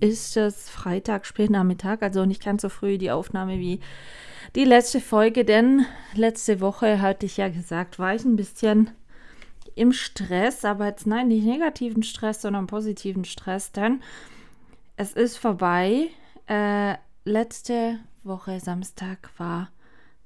[0.00, 3.80] ist es Freitag, Spätnachmittag, also nicht ganz so früh die Aufnahme wie
[4.54, 8.90] die letzte Folge, denn letzte Woche hatte ich ja gesagt, war ich ein bisschen
[9.74, 14.02] im Stress, aber jetzt nein, nicht negativen Stress, sondern positiven Stress, denn
[14.96, 16.08] es ist vorbei.
[16.46, 19.70] Äh, letzte Woche Samstag war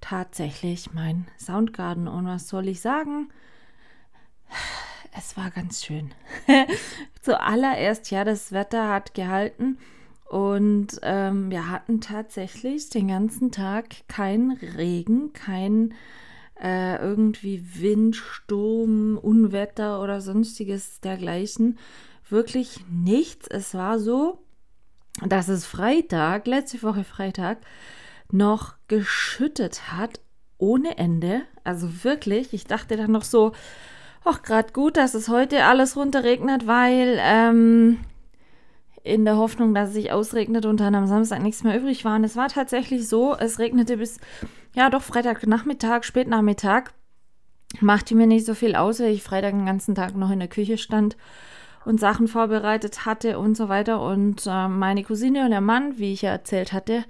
[0.00, 3.30] tatsächlich mein Soundgarden und was soll ich sagen?
[5.16, 6.12] Es war ganz schön.
[7.22, 9.78] Zuallererst, ja, das Wetter hat gehalten
[10.28, 15.94] und ähm, wir hatten tatsächlich den ganzen Tag keinen Regen, kein
[16.62, 21.78] äh, irgendwie Wind, Sturm, Unwetter oder sonstiges dergleichen.
[22.28, 23.48] Wirklich nichts.
[23.48, 24.38] Es war so,
[25.26, 27.58] dass es Freitag, letzte Woche Freitag,
[28.30, 30.20] noch geschüttet hat
[30.58, 31.42] ohne Ende.
[31.64, 33.52] Also wirklich, ich dachte dann noch so,
[34.30, 37.98] Ach, gerade gut, dass es heute alles runterregnet, weil ähm,
[39.02, 42.16] in der Hoffnung, dass es sich ausregnet und dann am Samstag nichts mehr übrig war.
[42.16, 44.20] Und es war tatsächlich so, es regnete bis,
[44.74, 46.90] ja doch, Freitagnachmittag, Spätnachmittag.
[47.80, 50.48] Machte mir nicht so viel aus, weil ich Freitag den ganzen Tag noch in der
[50.48, 51.16] Küche stand
[51.86, 54.02] und Sachen vorbereitet hatte und so weiter.
[54.02, 57.04] Und äh, meine Cousine und der Mann, wie ich ja erzählt hatte,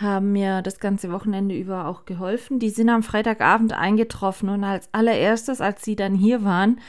[0.00, 2.58] haben mir das ganze Wochenende über auch geholfen.
[2.58, 6.80] Die sind am Freitagabend eingetroffen und als allererstes, als sie dann hier waren,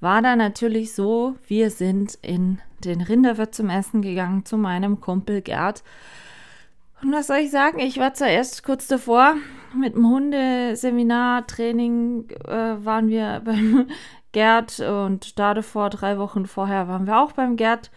[0.00, 5.42] war da natürlich so, wir sind in den Rinderwirt zum Essen gegangen zu meinem Kumpel
[5.42, 5.82] Gerd.
[7.02, 7.78] Und was soll ich sagen?
[7.78, 9.36] Ich war zuerst kurz davor
[9.74, 13.88] mit dem Hundeseminar, Training äh, waren wir beim
[14.32, 17.90] Gerd und da davor, drei Wochen vorher, waren wir auch beim Gerd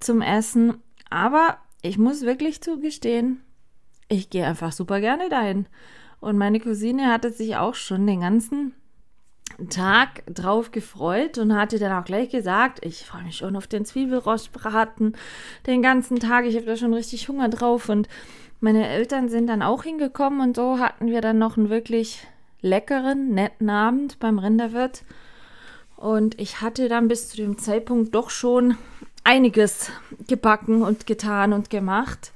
[0.00, 0.82] zum Essen.
[1.10, 3.43] Aber ich muss wirklich zugestehen,
[4.08, 5.66] ich gehe einfach super gerne dahin.
[6.20, 8.74] Und meine Cousine hatte sich auch schon den ganzen
[9.70, 13.84] Tag drauf gefreut und hatte dann auch gleich gesagt, ich freue mich schon auf den
[13.84, 15.16] Zwiebelrostbraten
[15.66, 16.46] den ganzen Tag.
[16.46, 17.88] Ich habe da schon richtig Hunger drauf.
[17.88, 18.08] Und
[18.60, 22.26] meine Eltern sind dann auch hingekommen und so hatten wir dann noch einen wirklich
[22.62, 25.02] leckeren, netten Abend beim Rinderwirt.
[25.96, 28.76] Und ich hatte dann bis zu dem Zeitpunkt doch schon
[29.22, 29.90] einiges
[30.26, 32.32] gebacken und getan und gemacht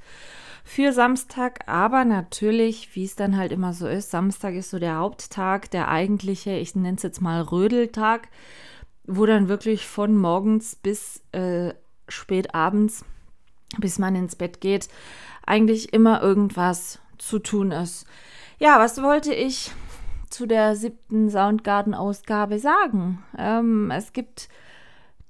[0.69, 4.97] für Samstag, aber natürlich, wie es dann halt immer so ist, Samstag ist so der
[4.97, 8.27] Haupttag, der eigentliche, ich nenne es jetzt mal Rödeltag,
[9.07, 11.73] wo dann wirklich von morgens bis äh,
[12.07, 13.03] spät abends,
[13.79, 14.89] bis man ins Bett geht,
[15.43, 18.05] eigentlich immer irgendwas zu tun ist.
[18.59, 19.71] Ja, was wollte ich
[20.29, 23.23] zu der siebten Soundgarden-Ausgabe sagen?
[23.39, 24.49] Ähm, es gibt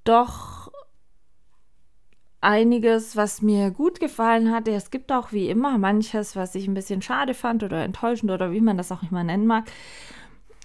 [0.04, 0.69] doch
[2.42, 4.68] einiges, was mir gut gefallen hat.
[4.68, 8.52] Es gibt auch wie immer manches, was ich ein bisschen schade fand oder enttäuschend oder
[8.52, 9.66] wie man das auch immer nennen mag.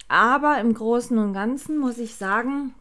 [0.08, 2.74] Aber im Großen und Ganzen muss ich sagen,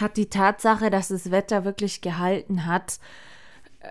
[0.00, 2.98] hat die Tatsache, dass das Wetter wirklich gehalten hat,
[3.80, 3.88] äh,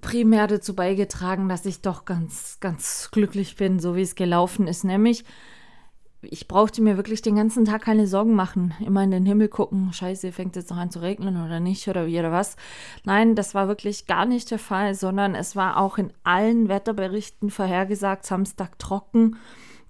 [0.00, 4.84] primär dazu beigetragen, dass ich doch ganz, ganz glücklich bin, so wie es gelaufen ist.
[4.84, 5.24] Nämlich,
[6.30, 8.74] ich brauchte mir wirklich den ganzen Tag keine Sorgen machen.
[8.84, 12.06] Immer in den Himmel gucken, scheiße, fängt jetzt noch an zu regnen oder nicht oder
[12.06, 12.56] wie oder was.
[13.04, 17.50] Nein, das war wirklich gar nicht der Fall, sondern es war auch in allen Wetterberichten
[17.50, 19.36] vorhergesagt, Samstag trocken,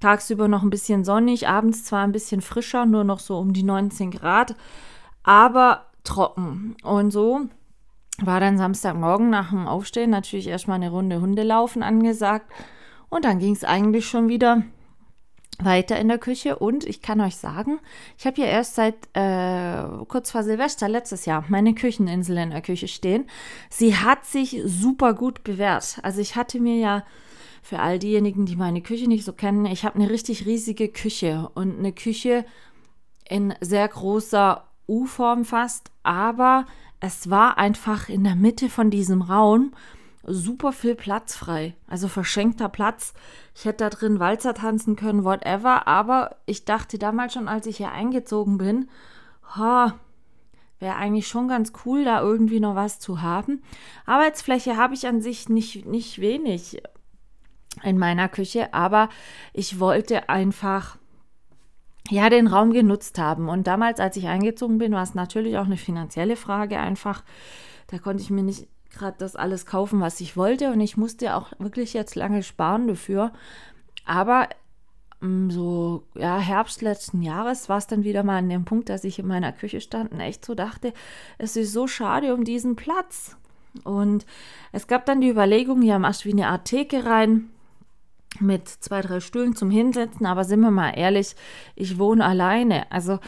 [0.01, 3.63] tagsüber noch ein bisschen sonnig, abends zwar ein bisschen frischer, nur noch so um die
[3.63, 4.55] 19 Grad,
[5.23, 6.77] aber trocken.
[6.83, 7.43] Und so
[8.23, 12.51] war dann Samstagmorgen nach dem Aufstehen natürlich erstmal eine Runde Hundelaufen angesagt.
[13.09, 14.63] Und dann ging es eigentlich schon wieder
[15.63, 17.79] weiter in der Küche und ich kann euch sagen,
[18.19, 22.63] ich habe ja erst seit äh, kurz vor Silvester letztes Jahr meine Kücheninsel in der
[22.63, 23.27] Küche stehen.
[23.71, 25.99] Sie hat sich super gut bewährt.
[26.03, 27.05] Also ich hatte mir ja
[27.63, 31.49] für all diejenigen, die meine Küche nicht so kennen, ich habe eine richtig riesige Küche
[31.55, 32.45] und eine Küche
[33.29, 36.67] in sehr großer U-Form fast, aber
[37.01, 39.73] es war einfach in der Mitte von diesem Raum
[40.27, 41.75] super viel Platz frei.
[41.87, 43.15] Also verschenkter Platz.
[43.55, 45.87] Ich hätte da drin Walzer tanzen können, whatever.
[45.87, 48.89] Aber ich dachte damals schon, als ich hier eingezogen bin,
[49.57, 53.63] wäre eigentlich schon ganz cool, da irgendwie noch was zu haben.
[54.07, 56.83] Arbeitsfläche habe ich an sich nicht, nicht wenig
[57.83, 59.09] in meiner Küche, aber
[59.53, 60.99] ich wollte einfach
[62.11, 63.49] ja den Raum genutzt haben.
[63.49, 67.25] Und damals, als ich eingezogen bin, war es natürlich auch eine finanzielle Frage einfach.
[67.87, 70.71] Da konnte ich mir nicht gerade das alles kaufen, was ich wollte.
[70.71, 73.33] Und ich musste auch wirklich jetzt lange sparen dafür.
[74.05, 74.49] Aber
[75.21, 79.05] mm, so ja, Herbst letzten Jahres war es dann wieder mal an dem Punkt, dass
[79.05, 80.93] ich in meiner Küche stand und echt so dachte,
[81.39, 83.37] es ist so schade um diesen Platz.
[83.83, 84.25] Und
[84.73, 87.51] es gab dann die Überlegung, ja, machst du wie eine Art Theke rein
[88.41, 90.27] mit zwei, drei Stühlen zum Hinsetzen.
[90.27, 91.35] Aber sind wir mal ehrlich,
[91.75, 92.91] ich wohne alleine.
[92.93, 93.19] Also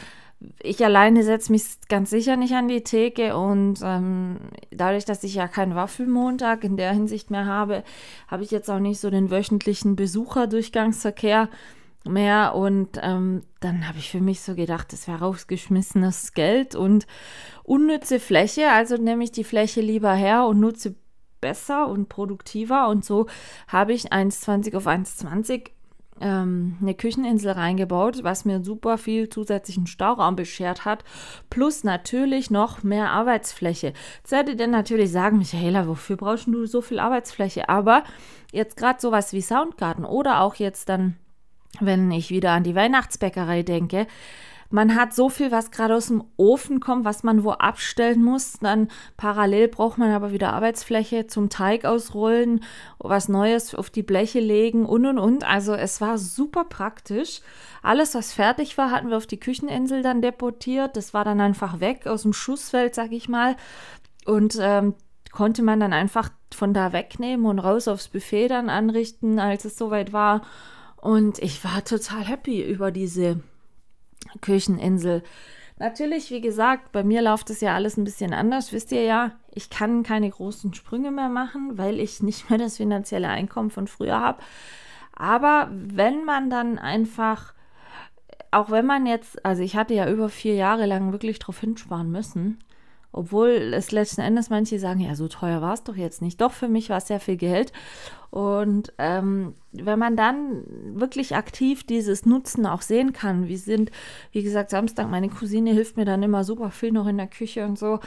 [0.61, 4.37] ich alleine setze mich ganz sicher nicht an die Theke und ähm,
[4.71, 7.83] dadurch, dass ich ja keinen Waffelmontag in der Hinsicht mehr habe,
[8.27, 11.49] habe ich jetzt auch nicht so den wöchentlichen Besucherdurchgangsverkehr
[12.05, 17.07] mehr und ähm, dann habe ich für mich so gedacht, das wäre rausgeschmissenes Geld und
[17.63, 20.95] unnütze Fläche, also nehme ich die Fläche lieber her und nutze
[21.41, 23.27] besser und produktiver und so
[23.67, 25.71] habe ich 1,20 auf 1,20
[26.21, 31.03] ähm, eine Kücheninsel reingebaut, was mir super viel zusätzlichen Stauraum beschert hat,
[31.49, 33.93] plus natürlich noch mehr Arbeitsfläche.
[34.17, 37.69] Jetzt werdet ihr natürlich sagen, Michaela, wofür brauchst du so viel Arbeitsfläche?
[37.69, 38.03] Aber
[38.51, 41.15] jetzt gerade sowas wie Soundgarten oder auch jetzt dann,
[41.79, 44.07] wenn ich wieder an die Weihnachtsbäckerei denke,
[44.69, 48.53] man hat so viel, was gerade aus dem Ofen kommt, was man wo abstellen muss.
[48.59, 52.63] Dann parallel braucht man aber wieder Arbeitsfläche zum Teig ausrollen,
[52.99, 55.43] was Neues auf die Bleche legen und und und.
[55.45, 57.41] Also es war super praktisch.
[57.81, 60.97] Alles, was fertig war, hatten wir auf die Kücheninsel dann deportiert.
[60.97, 63.55] Das war dann einfach weg aus dem Schussfeld, sag ich mal.
[64.25, 64.95] Und ähm,
[65.31, 69.77] konnte man dann einfach von da wegnehmen und raus aufs Buffet dann anrichten, als es
[69.77, 70.41] soweit war.
[70.97, 73.39] Und ich war total happy über diese
[74.41, 75.23] Kücheninsel.
[75.79, 78.73] Natürlich, wie gesagt, bei mir läuft es ja alles ein bisschen anders.
[78.73, 82.77] Wisst ihr ja, ich kann keine großen Sprünge mehr machen, weil ich nicht mehr das
[82.77, 84.41] finanzielle Einkommen von früher habe.
[85.13, 87.53] Aber wenn man dann einfach,
[88.49, 92.11] auch wenn man jetzt, also ich hatte ja über vier Jahre lang wirklich drauf hinsparen
[92.11, 92.59] müssen,
[93.11, 96.39] obwohl es letzten Endes manche sagen, ja, so teuer war es doch jetzt nicht.
[96.41, 97.71] Doch, für mich war es sehr viel Geld.
[98.29, 100.63] Und ähm, wenn man dann
[100.93, 103.91] wirklich aktiv dieses Nutzen auch sehen kann, wir sind,
[104.31, 107.65] wie gesagt, Samstag, meine Cousine hilft mir dann immer super viel noch in der Küche
[107.65, 107.99] und so.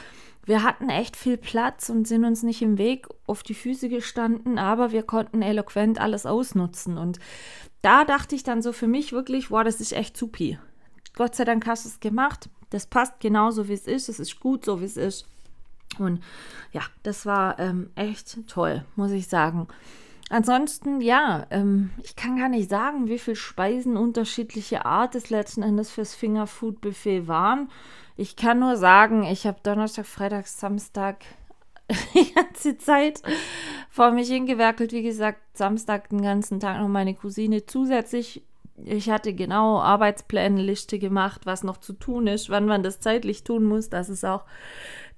[0.45, 4.57] Wir hatten echt viel Platz und sind uns nicht im Weg auf die Füße gestanden,
[4.57, 6.97] aber wir konnten eloquent alles ausnutzen.
[6.97, 7.19] Und
[7.81, 10.57] da dachte ich dann so für mich wirklich, wow, das ist echt supi.
[11.15, 12.49] Gott sei Dank hast du es gemacht.
[12.71, 14.09] Das passt genauso, wie es ist.
[14.09, 15.27] Es ist gut, so wie es ist.
[15.99, 16.21] Und
[16.71, 19.67] ja, das war ähm, echt toll, muss ich sagen.
[20.29, 25.61] Ansonsten, ja, ähm, ich kann gar nicht sagen, wie viele Speisen unterschiedliche Art es letzten
[25.61, 27.69] Endes fürs Fingerfood-Buffet waren.
[28.15, 31.17] Ich kann nur sagen, ich habe Donnerstag, Freitag, Samstag
[32.13, 33.21] die ganze Zeit
[33.89, 34.93] vor mich hingewerkelt.
[34.93, 38.41] Wie gesagt, Samstag den ganzen Tag noch meine Cousine zusätzlich.
[38.85, 43.63] Ich hatte genau Arbeitspläne-Liste gemacht, was noch zu tun ist, wann man das zeitlich tun
[43.63, 44.43] muss, dass es auch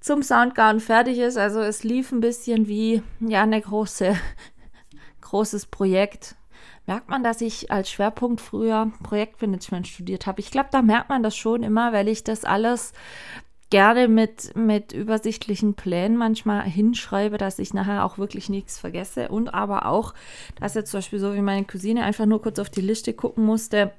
[0.00, 1.38] zum Soundgarden fertig ist.
[1.38, 4.14] Also es lief ein bisschen wie ja eine große
[5.20, 6.36] großes Projekt.
[6.86, 10.40] Merkt man, dass ich als Schwerpunkt früher Projektmanagement studiert habe?
[10.40, 12.92] Ich glaube, da merkt man das schon immer, weil ich das alles
[13.70, 19.52] gerne mit, mit übersichtlichen Plänen manchmal hinschreibe, dass ich nachher auch wirklich nichts vergesse und
[19.52, 20.14] aber auch,
[20.60, 23.44] dass jetzt zum Beispiel so wie meine Cousine einfach nur kurz auf die Liste gucken
[23.44, 23.92] musste,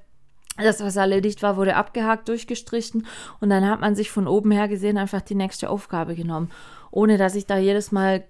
[0.58, 3.06] das, was erledigt war, wurde abgehakt, durchgestrichen
[3.42, 6.52] und dann hat man sich von oben her gesehen einfach die nächste Aufgabe genommen,
[6.92, 8.24] ohne dass ich da jedes Mal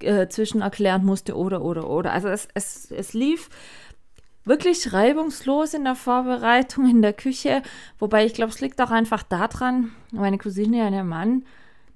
[0.00, 2.12] äh, zwischen erklären musste oder, oder, oder.
[2.12, 3.48] Also es, es, es lief
[4.44, 7.62] wirklich reibungslos in der Vorbereitung in der Küche,
[7.98, 11.44] wobei ich glaube, es liegt auch einfach daran, meine Cousine und ihr Mann,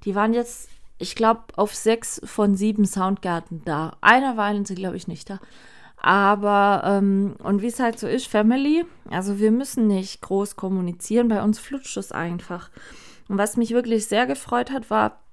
[0.05, 3.97] die waren jetzt, ich glaube, auf sechs von sieben Soundgärten da.
[4.01, 5.41] Einer war sie, glaube ich, nicht da.
[5.97, 11.29] Aber, ähm, und wie es halt so ist, Family, also wir müssen nicht groß kommunizieren,
[11.29, 12.71] bei uns flutscht es einfach.
[13.29, 15.24] Und was mich wirklich sehr gefreut hat, war,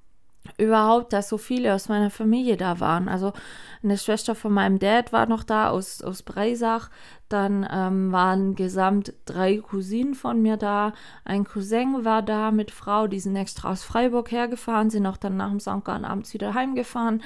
[0.57, 3.07] überhaupt, dass so viele aus meiner Familie da waren.
[3.07, 3.33] Also
[3.83, 6.89] eine Schwester von meinem Dad war noch da aus, aus Breisach.
[7.29, 10.93] Dann ähm, waren gesamt drei Cousinen von mir da.
[11.25, 15.37] Ein Cousin war da mit Frau, die sind extra aus Freiburg hergefahren, sind auch dann
[15.37, 17.21] nach dem Soundgarten abends wieder heimgefahren.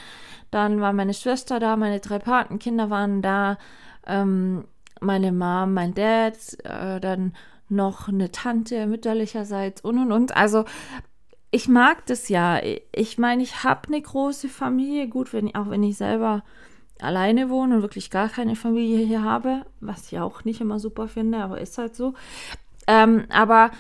[0.51, 3.57] Dann war meine Schwester da, meine drei Patenkinder waren da,
[4.05, 4.65] ähm,
[5.01, 7.33] meine Mom, mein Dad, äh, dann
[7.67, 10.37] noch eine Tante mütterlicherseits und und und.
[10.37, 10.65] Also
[11.55, 12.59] ich mag das ja.
[12.91, 15.07] Ich meine, ich habe eine große Familie.
[15.07, 16.43] Gut, wenn, auch wenn ich selber
[16.99, 21.07] alleine wohne und wirklich gar keine Familie hier habe, was ich auch nicht immer super
[21.07, 22.13] finde, aber ist halt so.
[22.87, 23.71] Ähm, aber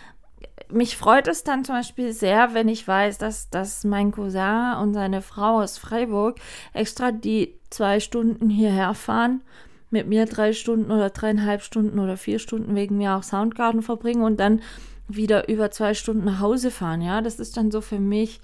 [0.69, 4.93] mich freut es dann zum Beispiel sehr, wenn ich weiß, dass, dass mein Cousin und
[4.93, 6.37] seine Frau aus Freiburg
[6.71, 9.41] extra die zwei Stunden hierher fahren,
[9.89, 14.23] mit mir drei Stunden oder dreieinhalb Stunden oder vier Stunden wegen mir auch Soundgarden verbringen
[14.23, 14.61] und dann
[15.07, 17.01] wieder über zwei Stunden nach Hause fahren.
[17.01, 18.39] Ja, das ist dann so für mich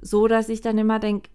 [0.00, 1.30] so, dass ich dann immer denke,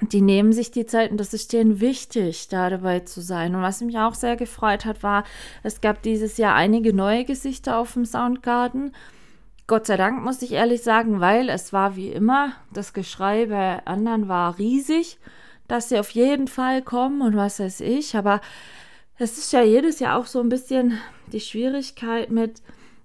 [0.00, 3.54] die nehmen sich die Zeit und das ist denen wichtig, da dabei zu sein.
[3.54, 5.24] Und was mich auch sehr gefreut hat, war,
[5.62, 8.94] es gab dieses Jahr einige neue Gesichter auf dem Soundgarden.
[9.66, 13.84] Gott sei Dank, muss ich ehrlich sagen, weil es war wie immer, das Geschrei bei
[13.86, 15.18] anderen war riesig,
[15.68, 18.16] dass sie auf jeden Fall kommen und was weiß ich.
[18.16, 18.40] Aber
[19.18, 20.98] es ist ja jedes Jahr auch so ein bisschen
[21.32, 22.62] die Schwierigkeit mit,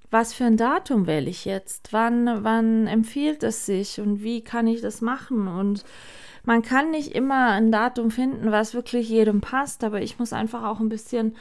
[0.10, 1.92] was für ein Datum wähle ich jetzt?
[1.92, 5.48] Wann, wann empfiehlt es sich und wie kann ich das machen?
[5.48, 5.84] Und
[6.44, 10.64] man kann nicht immer ein Datum finden, was wirklich jedem passt, aber ich muss einfach
[10.64, 11.36] auch ein bisschen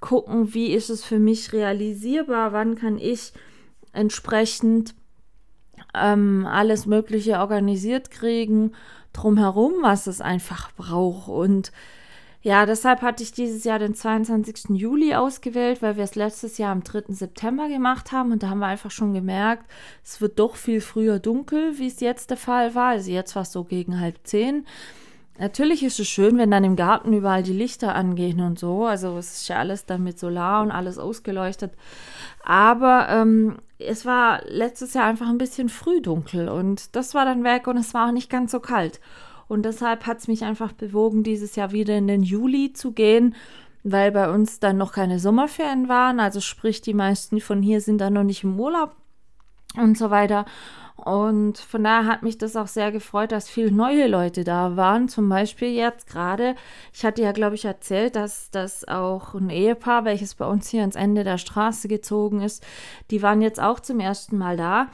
[0.00, 3.32] gucken, wie ist es für mich realisierbar, wann kann ich
[3.92, 4.94] entsprechend
[5.94, 8.72] ähm, alles Mögliche organisiert kriegen,
[9.12, 11.28] drumherum, was es einfach braucht.
[11.28, 11.72] Und
[12.42, 14.70] ja, deshalb hatte ich dieses Jahr den 22.
[14.70, 17.04] Juli ausgewählt, weil wir es letztes Jahr am 3.
[17.14, 19.64] September gemacht haben und da haben wir einfach schon gemerkt,
[20.02, 22.88] es wird doch viel früher dunkel, wie es jetzt der Fall war.
[22.88, 24.66] Also jetzt war es so gegen halb zehn.
[25.38, 28.86] Natürlich ist es schön, wenn dann im Garten überall die Lichter angehen und so.
[28.86, 31.72] Also es ist ja alles dann mit Solar und alles ausgeleuchtet.
[32.44, 37.44] Aber ähm, es war letztes Jahr einfach ein bisschen früh dunkel und das war dann
[37.44, 39.00] weg und es war auch nicht ganz so kalt.
[39.52, 43.34] Und deshalb hat es mich einfach bewogen, dieses Jahr wieder in den Juli zu gehen,
[43.84, 46.20] weil bei uns dann noch keine Sommerferien waren.
[46.20, 48.96] Also sprich, die meisten von hier sind dann noch nicht im Urlaub
[49.76, 50.46] und so weiter.
[50.96, 55.10] Und von daher hat mich das auch sehr gefreut, dass viele neue Leute da waren.
[55.10, 56.54] Zum Beispiel jetzt gerade,
[56.94, 60.80] ich hatte ja, glaube ich, erzählt, dass das auch ein Ehepaar, welches bei uns hier
[60.80, 62.64] ans Ende der Straße gezogen ist,
[63.10, 64.88] die waren jetzt auch zum ersten Mal da.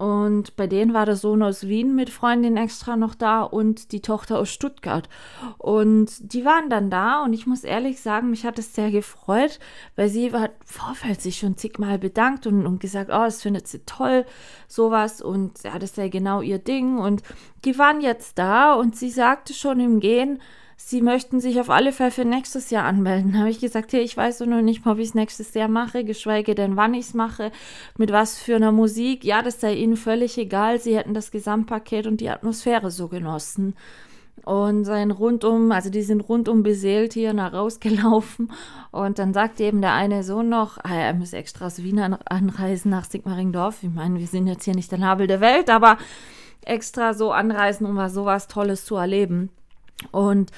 [0.00, 4.00] Und bei denen war der Sohn aus Wien mit Freundin extra noch da und die
[4.00, 5.10] Tochter aus Stuttgart.
[5.58, 9.58] Und die waren dann da und ich muss ehrlich sagen, mich hat es sehr gefreut,
[9.96, 13.80] weil sie hat Vorfeld sich schon zigmal bedankt und, und gesagt, oh, das findet sie
[13.84, 14.24] toll,
[14.68, 15.20] sowas.
[15.20, 16.96] Und ja, das sei genau ihr Ding.
[16.96, 17.22] Und
[17.66, 20.40] die waren jetzt da und sie sagte schon im Gehen,
[20.82, 23.32] Sie möchten sich auf alle Fälle für nächstes Jahr anmelden.
[23.32, 26.04] Da habe ich gesagt, hey, ich weiß noch nicht ob ich es nächstes Jahr mache,
[26.04, 27.52] geschweige denn, wann ich es mache,
[27.96, 29.22] mit was für einer Musik.
[29.22, 30.80] Ja, das sei ihnen völlig egal.
[30.80, 33.76] Sie hätten das Gesamtpaket und die Atmosphäre so genossen.
[34.44, 38.50] Und sein rundum, also die sind rundum beseelt hier nach rausgelaufen.
[38.90, 42.90] Und dann sagt eben der eine Sohn noch, ah, er muss extra aus Wien anreisen
[42.90, 43.82] nach Sigmaringdorf.
[43.82, 45.98] Ich meine, wir sind jetzt hier nicht der Nabel der Welt, aber
[46.64, 49.50] extra so anreisen, um was sowas Tolles zu erleben.
[50.12, 50.50] Und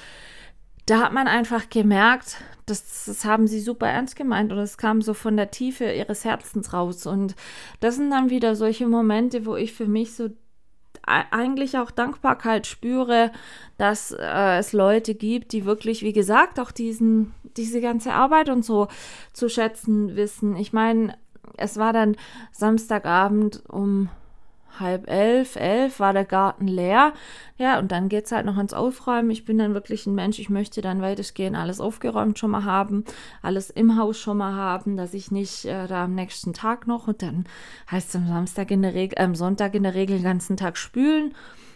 [0.85, 5.01] da hat man einfach gemerkt, das, das haben sie super ernst gemeint und es kam
[5.01, 7.05] so von der Tiefe ihres Herzens raus.
[7.05, 7.35] Und
[7.79, 10.29] das sind dann wieder solche Momente, wo ich für mich so
[11.05, 13.31] eigentlich auch Dankbarkeit spüre,
[13.77, 18.63] dass äh, es Leute gibt, die wirklich, wie gesagt, auch diesen, diese ganze Arbeit und
[18.63, 18.87] so
[19.33, 20.55] zu schätzen wissen.
[20.55, 21.17] Ich meine,
[21.57, 22.15] es war dann
[22.51, 24.09] Samstagabend um
[24.79, 27.13] halb elf, elf war der Garten leer.
[27.57, 29.31] Ja, und dann geht es halt noch ans Aufräumen.
[29.31, 33.03] Ich bin dann wirklich ein Mensch, ich möchte dann weitestgehend alles aufgeräumt schon mal haben,
[33.41, 37.07] alles im Haus schon mal haben, dass ich nicht äh, da am nächsten Tag noch
[37.07, 37.45] und dann
[37.91, 40.77] heißt es am Samstag in der Regel, äh, Sonntag in der Regel den ganzen Tag
[40.77, 41.33] spülen.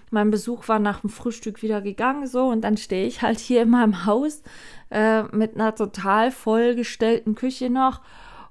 [0.09, 3.63] Mein Besuch war nach dem Frühstück wieder gegangen, so, und dann stehe ich halt hier
[3.63, 4.41] in meinem Haus
[4.89, 8.01] äh, mit einer total vollgestellten Küche noch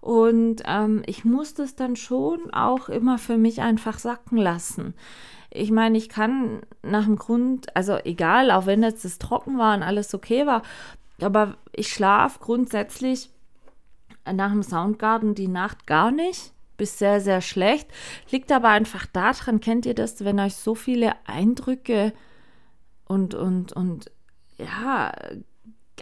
[0.07, 4.95] und ähm, ich musste es dann schon auch immer für mich einfach sacken lassen.
[5.51, 9.77] Ich meine, ich kann nach dem Grund, also egal, auch wenn jetzt das trocken war
[9.77, 10.63] und alles okay war,
[11.21, 13.31] aber ich schlafe grundsätzlich
[14.33, 17.89] nach dem Soundgarden die Nacht gar nicht bis sehr, sehr schlecht.
[18.31, 22.13] Liegt aber einfach daran, kennt ihr das, wenn euch so viele Eindrücke
[23.09, 24.13] und, und, und
[24.57, 25.13] ja,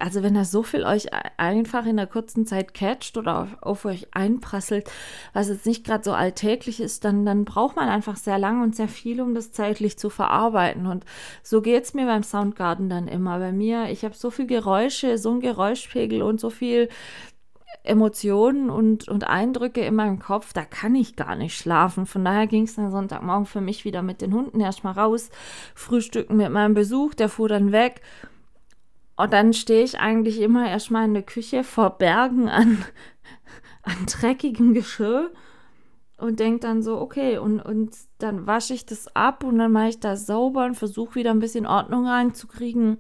[0.01, 3.85] also wenn er so viel euch einfach in der kurzen Zeit catcht oder auf, auf
[3.85, 4.91] euch einprasselt,
[5.33, 8.75] was jetzt nicht gerade so alltäglich ist, dann, dann braucht man einfach sehr lang und
[8.75, 10.87] sehr viel, um das zeitlich zu verarbeiten.
[10.87, 11.05] Und
[11.43, 13.39] so geht es mir beim Soundgarden dann immer.
[13.39, 16.89] Bei mir, ich habe so viel Geräusche, so ein Geräuschpegel und so viel
[17.85, 22.07] Emotionen und, und Eindrücke in meinem Kopf, da kann ich gar nicht schlafen.
[22.07, 25.29] Von daher ging es dann Sonntagmorgen für mich wieder mit den Hunden erstmal raus,
[25.75, 28.01] frühstücken mit meinem Besuch, der fuhr dann weg
[29.17, 32.85] und dann stehe ich eigentlich immer erstmal in der Küche vor Bergen an,
[33.83, 35.31] an dreckigem Geschirr
[36.17, 39.89] und denke dann so, okay, und, und dann wasche ich das ab und dann mache
[39.89, 42.99] ich das sauber und versuche wieder ein bisschen Ordnung reinzukriegen.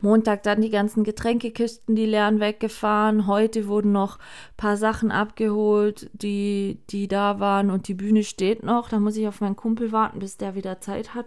[0.00, 3.26] Montag dann die ganzen Getränkekisten, die leeren weggefahren.
[3.26, 8.62] Heute wurden noch ein paar Sachen abgeholt, die, die da waren und die Bühne steht
[8.62, 8.88] noch.
[8.88, 11.26] Da muss ich auf meinen Kumpel warten, bis der wieder Zeit hat.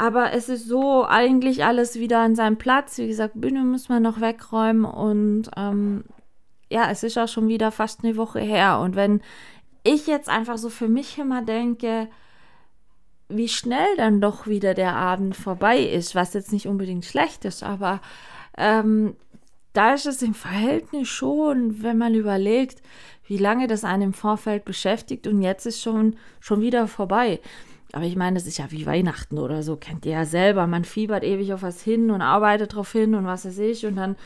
[0.00, 2.98] Aber es ist so eigentlich alles wieder an seinem Platz.
[2.98, 6.04] Wie gesagt, Bühne müssen wir noch wegräumen und ähm,
[6.70, 8.78] ja, es ist auch schon wieder fast eine Woche her.
[8.78, 9.20] Und wenn
[9.82, 12.06] ich jetzt einfach so für mich immer denke,
[13.28, 17.64] wie schnell dann doch wieder der Abend vorbei ist, was jetzt nicht unbedingt schlecht ist,
[17.64, 18.00] aber
[18.56, 19.16] ähm,
[19.72, 22.82] da ist es im Verhältnis schon, wenn man überlegt,
[23.26, 27.40] wie lange das einen im Vorfeld beschäftigt und jetzt ist schon, schon wieder vorbei.
[27.92, 30.66] Aber ich meine, das ist ja wie Weihnachten oder so, kennt ihr ja selber.
[30.66, 33.96] Man fiebert ewig auf was hin und arbeitet drauf hin und was weiß ich und
[33.96, 34.16] dann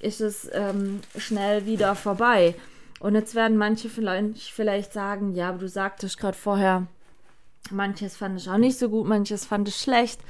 [0.00, 2.54] ist es ähm, schnell wieder vorbei.
[3.00, 6.86] Und jetzt werden manche vielleicht, vielleicht sagen, ja, aber du sagtest gerade vorher,
[7.70, 10.20] manches fand ich auch nicht so gut, manches fand ich schlecht.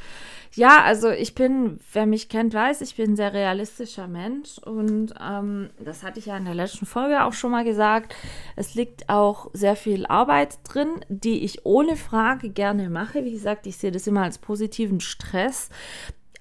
[0.52, 5.12] Ja, also ich bin, wer mich kennt, weiß, ich bin ein sehr realistischer Mensch und
[5.20, 8.14] ähm, das hatte ich ja in der letzten Folge auch schon mal gesagt.
[8.54, 13.24] Es liegt auch sehr viel Arbeit drin, die ich ohne Frage gerne mache.
[13.24, 15.68] Wie gesagt, ich sehe das immer als positiven Stress.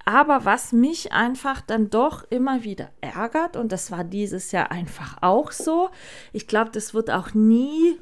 [0.05, 5.17] Aber was mich einfach dann doch immer wieder ärgert, und das war dieses Jahr einfach
[5.21, 5.89] auch so,
[6.31, 7.99] ich glaube, das wird auch nie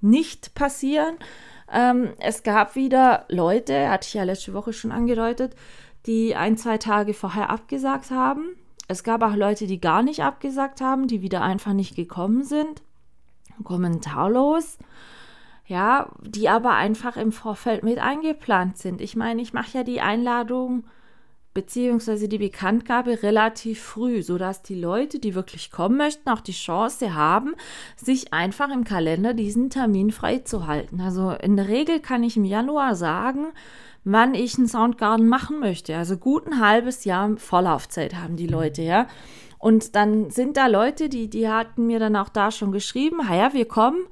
[0.00, 1.16] nicht passieren.
[1.74, 5.56] Ähm, es gab wieder Leute, hatte ich ja letzte Woche schon angedeutet,
[6.06, 8.56] die ein, zwei Tage vorher abgesagt haben.
[8.86, 12.82] Es gab auch Leute, die gar nicht abgesagt haben, die wieder einfach nicht gekommen sind.
[13.64, 14.78] Kommentarlos.
[15.66, 19.00] Ja, die aber einfach im Vorfeld mit eingeplant sind.
[19.00, 20.84] Ich meine, ich mache ja die Einladung
[21.54, 27.14] beziehungsweise die Bekanntgabe relativ früh, sodass die Leute, die wirklich kommen möchten, auch die Chance
[27.14, 27.54] haben,
[27.96, 31.00] sich einfach im Kalender diesen Termin freizuhalten.
[31.00, 33.46] Also in der Regel kann ich im Januar sagen,
[34.02, 35.96] wann ich einen Soundgarden machen möchte.
[35.96, 39.06] Also gut ein halbes Jahr Vorlaufzeit haben die Leute, ja.
[39.58, 43.54] Und dann sind da Leute, die, die hatten mir dann auch da schon geschrieben, ja,
[43.54, 44.02] wir kommen.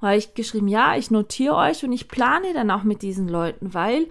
[0.00, 3.28] Und habe ich geschrieben, ja, ich notiere euch und ich plane dann auch mit diesen
[3.28, 4.06] Leuten, weil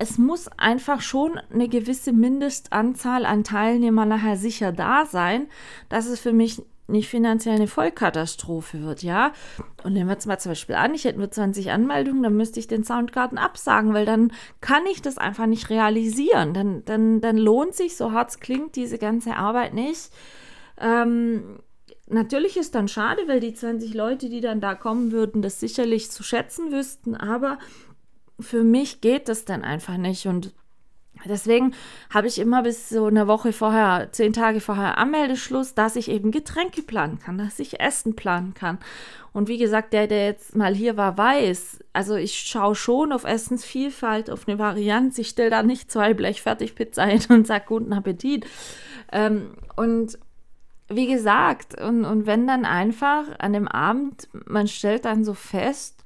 [0.00, 5.46] es muss einfach schon eine gewisse Mindestanzahl an Teilnehmern nachher sicher da sein,
[5.90, 9.32] dass es für mich nicht finanziell eine Vollkatastrophe wird, ja.
[9.84, 12.58] Und nehmen wir jetzt mal zum Beispiel an, ich hätte nur 20 Anmeldungen, dann müsste
[12.58, 16.54] ich den Soundgarten absagen, weil dann kann ich das einfach nicht realisieren.
[16.54, 20.10] Dann, dann, dann lohnt sich, so hart es klingt, diese ganze Arbeit nicht.
[20.80, 21.58] Ähm,
[22.08, 26.10] natürlich ist dann schade, weil die 20 Leute, die dann da kommen würden, das sicherlich
[26.10, 27.58] zu schätzen wüssten, aber
[28.40, 30.26] für mich geht das dann einfach nicht.
[30.26, 30.54] Und
[31.24, 31.74] deswegen
[32.10, 36.30] habe ich immer bis so eine Woche vorher, zehn Tage vorher Anmeldeschluss, dass ich eben
[36.30, 38.78] Getränke planen kann, dass ich Essen planen kann.
[39.32, 43.24] Und wie gesagt, der, der jetzt mal hier war, weiß, also ich schaue schon auf
[43.24, 45.18] Essensvielfalt, auf eine Varianz.
[45.18, 48.46] Ich stelle da nicht zwei Blech Fertigpizza hin und sage guten Appetit.
[49.12, 50.18] Ähm, und
[50.88, 55.99] wie gesagt, und, und wenn dann einfach an dem Abend, man stellt dann so fest,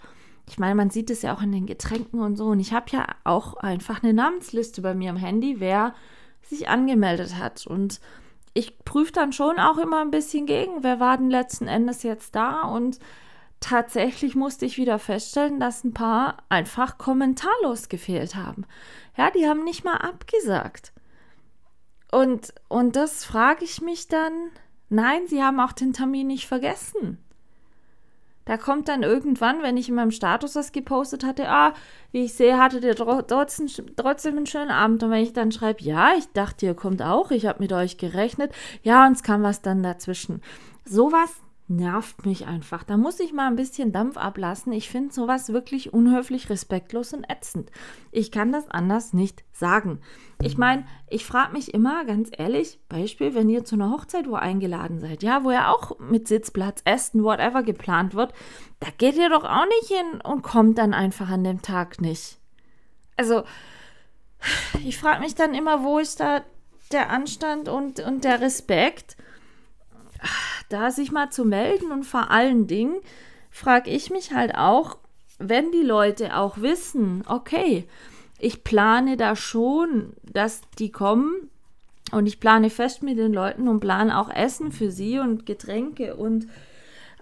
[0.48, 2.46] ich meine, man sieht es ja auch in den Getränken und so.
[2.46, 5.94] Und ich habe ja auch einfach eine Namensliste bei mir am Handy, wer
[6.42, 7.66] sich angemeldet hat.
[7.66, 8.00] Und
[8.52, 12.34] ich prüfe dann schon auch immer ein bisschen gegen, wer war denn letzten Endes jetzt
[12.34, 12.62] da.
[12.62, 12.98] Und
[13.60, 18.66] tatsächlich musste ich wieder feststellen, dass ein paar einfach kommentarlos gefehlt haben.
[19.16, 20.92] Ja, die haben nicht mal abgesagt.
[22.12, 24.50] Und, und das frage ich mich dann,
[24.90, 27.23] nein, sie haben auch den Termin nicht vergessen.
[28.44, 31.72] Da kommt dann irgendwann, wenn ich in meinem Status was gepostet hatte, ah,
[32.12, 35.02] wie ich sehe, hattet ihr trotzdem, trotzdem einen schönen Abend.
[35.02, 37.96] Und wenn ich dann schreibe, ja, ich dachte, ihr kommt auch, ich habe mit euch
[37.96, 38.52] gerechnet,
[38.82, 40.42] ja, und es kam was dann dazwischen.
[40.84, 42.84] Sowas nervt mich einfach.
[42.84, 44.72] Da muss ich mal ein bisschen Dampf ablassen.
[44.72, 47.70] Ich finde sowas wirklich unhöflich, respektlos und ätzend.
[48.10, 50.00] Ich kann das anders nicht sagen.
[50.42, 54.34] Ich meine, ich frage mich immer ganz ehrlich, Beispiel, wenn ihr zu einer Hochzeit wo
[54.34, 58.34] eingeladen seid, ja, wo ja auch mit Sitzplatz, Essen, whatever geplant wird,
[58.80, 62.38] da geht ihr doch auch nicht hin und kommt dann einfach an dem Tag nicht.
[63.16, 63.44] Also,
[64.84, 66.42] ich frage mich dann immer, wo ist da
[66.92, 69.16] der Anstand und, und der Respekt?
[70.68, 72.96] Da sich mal zu melden und vor allen Dingen
[73.50, 74.98] frage ich mich halt auch,
[75.38, 77.86] wenn die Leute auch wissen, okay,
[78.38, 81.50] ich plane da schon, dass die kommen
[82.12, 86.16] und ich plane fest mit den Leuten und plane auch Essen für sie und Getränke
[86.16, 86.46] und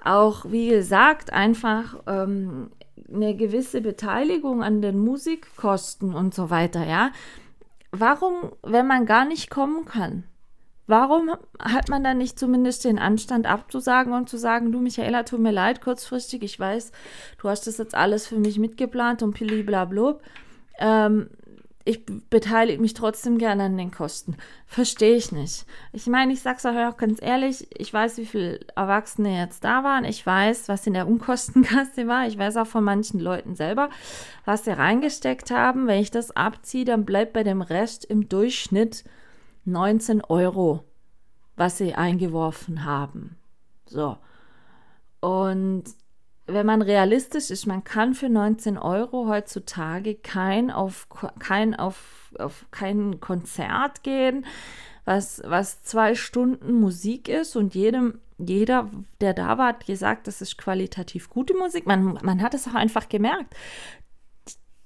[0.04, 2.70] auch, wie gesagt, einfach ähm,
[3.12, 7.12] eine gewisse Beteiligung an den Musikkosten und so weiter, ja.
[7.92, 10.24] Warum, wenn man gar nicht kommen kann?
[10.92, 15.40] Warum hat man dann nicht zumindest den Anstand abzusagen und zu sagen, du Michaela, tut
[15.40, 16.92] mir leid, kurzfristig, ich weiß,
[17.40, 19.32] du hast das jetzt alles für mich mitgeplant und
[19.88, 20.20] blub.
[20.78, 21.30] Ähm,
[21.86, 24.36] ich beteilige mich trotzdem gerne an den Kosten.
[24.66, 25.64] Verstehe ich nicht.
[25.94, 29.84] Ich meine, ich sag's euch auch ganz ehrlich, ich weiß, wie viele Erwachsene jetzt da
[29.84, 30.04] waren.
[30.04, 32.26] Ich weiß, was in der Unkostenkasse war.
[32.26, 33.88] Ich weiß auch von manchen Leuten selber,
[34.44, 35.86] was sie reingesteckt haben.
[35.86, 39.04] Wenn ich das abziehe, dann bleibt bei dem Rest im Durchschnitt
[39.64, 40.84] 19 Euro,
[41.56, 43.36] was sie eingeworfen haben.
[43.86, 44.16] So.
[45.20, 45.84] Und
[46.46, 52.66] wenn man realistisch ist, man kann für 19 Euro heutzutage kein auf kein auf, auf
[52.70, 54.44] kein Konzert gehen,
[55.04, 60.40] was, was zwei Stunden Musik ist und jedem, jeder, der da war, hat gesagt, das
[60.40, 61.86] ist qualitativ gute Musik.
[61.86, 63.54] Man, man hat es auch einfach gemerkt.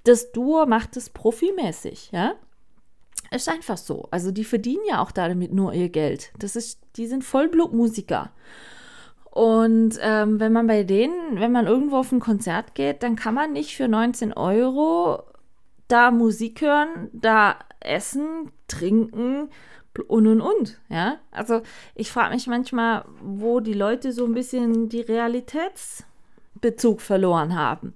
[0.04, 2.34] Das Duo macht es profimäßig, ja.
[3.30, 4.08] Ist einfach so.
[4.10, 6.32] Also die verdienen ja auch damit nur ihr Geld.
[6.38, 8.30] Das ist, die sind Vollblutmusiker.
[9.30, 13.34] Und ähm, wenn man bei denen, wenn man irgendwo auf ein Konzert geht, dann kann
[13.34, 15.22] man nicht für 19 Euro
[15.88, 19.50] da Musik hören, da essen, trinken
[20.08, 20.80] und und und.
[20.88, 21.60] Ja, also
[21.94, 25.02] ich frage mich manchmal, wo die Leute so ein bisschen die
[26.56, 27.94] Realitätsbezug verloren haben.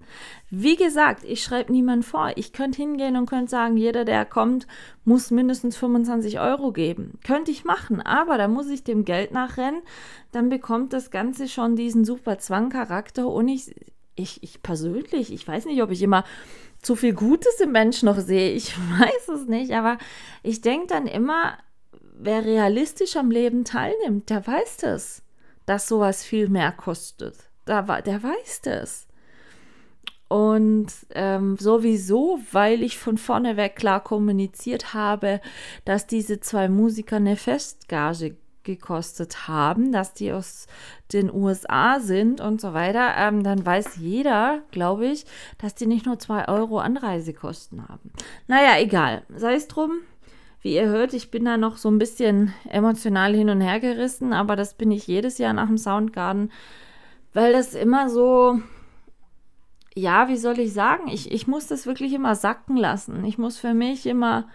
[0.50, 2.32] Wie gesagt, ich schreibe niemand vor.
[2.36, 4.66] Ich könnte hingehen und könnte sagen, jeder, der kommt,
[5.04, 7.18] muss mindestens 25 Euro geben.
[7.24, 9.82] Könnte ich machen, aber da muss ich dem Geld nachrennen.
[10.32, 13.74] Dann bekommt das Ganze schon diesen super Zwangcharakter und ich,
[14.16, 16.24] ich, ich persönlich, ich weiß nicht, ob ich immer
[16.82, 18.52] zu viel Gutes im Mensch noch sehe.
[18.52, 19.98] Ich weiß es nicht, aber
[20.42, 21.58] ich denke dann immer,
[22.18, 25.22] wer realistisch am Leben teilnimmt, der weiß das,
[25.64, 27.49] dass sowas viel mehr kostet.
[27.70, 29.06] Der, der weiß das.
[30.28, 35.40] Und ähm, sowieso, weil ich von vorne weg klar kommuniziert habe,
[35.84, 40.66] dass diese zwei Musiker eine Festgage gekostet haben, dass die aus
[41.12, 45.24] den USA sind und so weiter, ähm, dann weiß jeder, glaube ich,
[45.58, 48.12] dass die nicht nur zwei Euro Anreisekosten haben.
[48.46, 49.22] Naja, egal.
[49.34, 49.92] Sei es drum.
[50.62, 54.34] Wie ihr hört, ich bin da noch so ein bisschen emotional hin und her gerissen,
[54.34, 56.52] aber das bin ich jedes Jahr nach dem Soundgarden,
[57.32, 58.60] weil das immer so,
[59.94, 63.24] ja, wie soll ich sagen, ich, ich muss das wirklich immer sacken lassen.
[63.24, 64.48] Ich muss für mich immer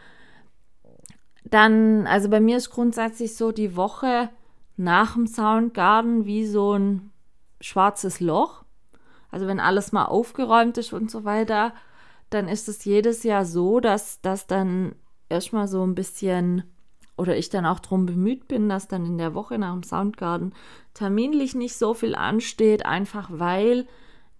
[1.43, 4.29] dann, also bei mir ist grundsätzlich so die Woche
[4.77, 7.11] nach dem Soundgarden wie so ein
[7.61, 8.63] schwarzes Loch.
[9.31, 11.73] Also wenn alles mal aufgeräumt ist und so weiter,
[12.29, 14.95] dann ist es jedes Jahr so, dass das dann
[15.29, 16.63] erstmal so ein bisschen
[17.17, 20.53] oder ich dann auch darum bemüht bin, dass dann in der Woche nach dem Soundgarden
[20.93, 23.87] terminlich nicht so viel ansteht, einfach weil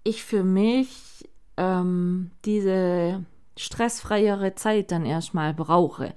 [0.03, 3.23] ich für mich ähm, diese
[3.57, 6.13] stressfreiere Zeit dann erstmal brauche.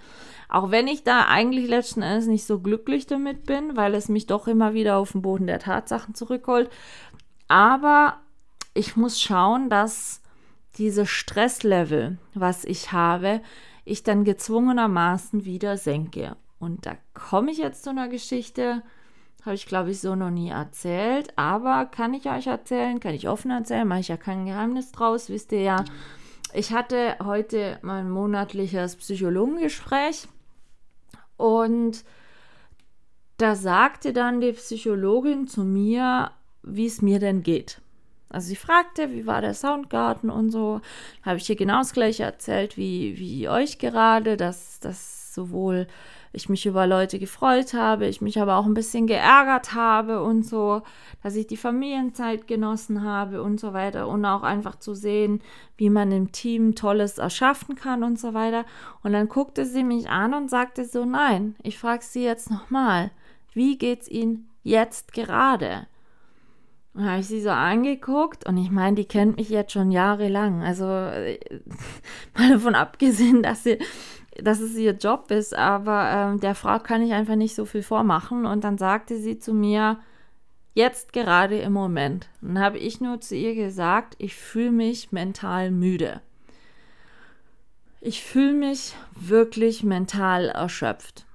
[0.49, 4.27] Auch wenn ich da eigentlich letzten Endes nicht so glücklich damit bin, weil es mich
[4.27, 6.71] doch immer wieder auf den Boden der Tatsachen zurückholt.
[7.47, 8.19] Aber
[8.75, 10.23] ich muss schauen, dass
[10.77, 13.41] dieses Stresslevel, was ich habe,
[13.85, 16.37] ich dann gezwungenermaßen wieder senke.
[16.59, 18.83] Und da komme ich jetzt zu einer Geschichte,
[19.45, 21.33] habe ich, glaube ich, so noch nie erzählt.
[21.37, 25.29] Aber kann ich euch erzählen, kann ich offen erzählen, mache ich ja kein Geheimnis draus,
[25.29, 25.85] wisst ihr ja.
[26.53, 30.29] Ich hatte heute mein monatliches Psychologengespräch
[31.37, 32.05] und
[33.37, 37.81] da sagte dann die Psychologin zu mir, wie es mir denn geht.
[38.31, 40.81] Also sie fragte, wie war der Soundgarten und so.
[41.23, 45.87] Habe ich ihr genau das gleiche erzählt wie, wie euch gerade, dass das sowohl
[46.33, 50.45] ich mich über Leute gefreut habe, ich mich aber auch ein bisschen geärgert habe und
[50.45, 50.83] so,
[51.23, 55.41] dass ich die Familienzeit genossen habe und so weiter und auch einfach zu sehen,
[55.77, 58.65] wie man im Team Tolles erschaffen kann und so weiter.
[59.03, 63.11] Und dann guckte sie mich an und sagte so, nein, ich frage sie jetzt nochmal,
[63.53, 65.87] wie geht's Ihnen jetzt gerade?
[66.95, 70.65] Und habe ich sie so angeguckt und ich meine, die kennt mich jetzt schon jahrelang.
[70.65, 70.85] Also
[72.37, 73.79] mal davon abgesehen, dass sie
[74.39, 77.83] dass es ihr Job ist, aber ähm, der Frau kann ich einfach nicht so viel
[77.83, 78.47] vormachen.
[78.47, 79.99] Und dann sagte sie zu mir,
[80.75, 82.29] jetzt gerade im Moment.
[82.41, 86.21] Dann habe ich nur zu ihr gesagt, ich fühle mich mental müde.
[88.01, 91.27] Ich fühle mich wirklich mental erschöpft.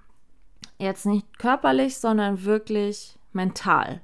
[0.80, 4.02] Jetzt nicht körperlich, sondern wirklich mental.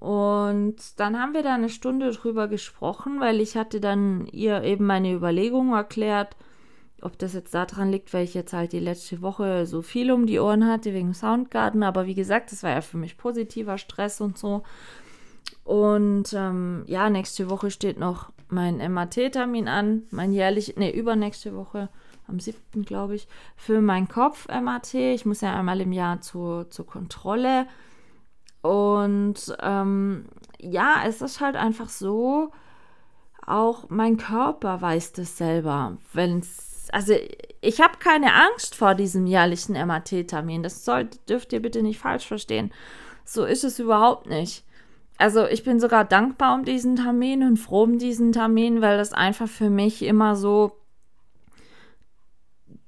[0.00, 4.86] Und dann haben wir da eine Stunde drüber gesprochen, weil ich hatte dann ihr eben
[4.86, 6.36] meine Überlegungen erklärt,
[7.02, 10.26] ob das jetzt daran liegt, weil ich jetzt halt die letzte Woche so viel um
[10.26, 11.82] die Ohren hatte wegen Soundgarden.
[11.82, 14.62] Aber wie gesagt, das war ja für mich positiver Stress und so.
[15.64, 21.90] Und ähm, ja, nächste Woche steht noch mein MAT-Termin an, mein jährlich, nee, übernächste Woche,
[22.26, 22.82] am 7.
[22.84, 24.94] glaube ich, für meinen Kopf-MAT.
[24.94, 27.66] Ich muss ja einmal im Jahr zur, zur Kontrolle.
[28.62, 30.26] Und ähm,
[30.58, 32.50] ja, es ist halt einfach so,
[33.46, 37.14] auch mein Körper weiß das selber, wenn es also
[37.60, 40.62] ich habe keine Angst vor diesem jährlichen MAT-Termin.
[40.62, 42.72] Das sollt, dürft ihr bitte nicht falsch verstehen.
[43.24, 44.64] So ist es überhaupt nicht.
[45.18, 49.12] Also ich bin sogar dankbar um diesen Termin und froh um diesen Termin, weil das
[49.12, 50.78] einfach für mich immer so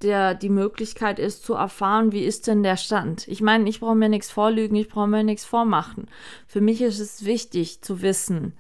[0.03, 3.29] der, die Möglichkeit ist zu erfahren, wie ist denn der Stand.
[3.29, 6.09] Ich meine, ich brauche mir nichts vorlügen, ich brauche mir nichts vormachen.
[6.47, 8.55] Für mich ist es wichtig zu wissen,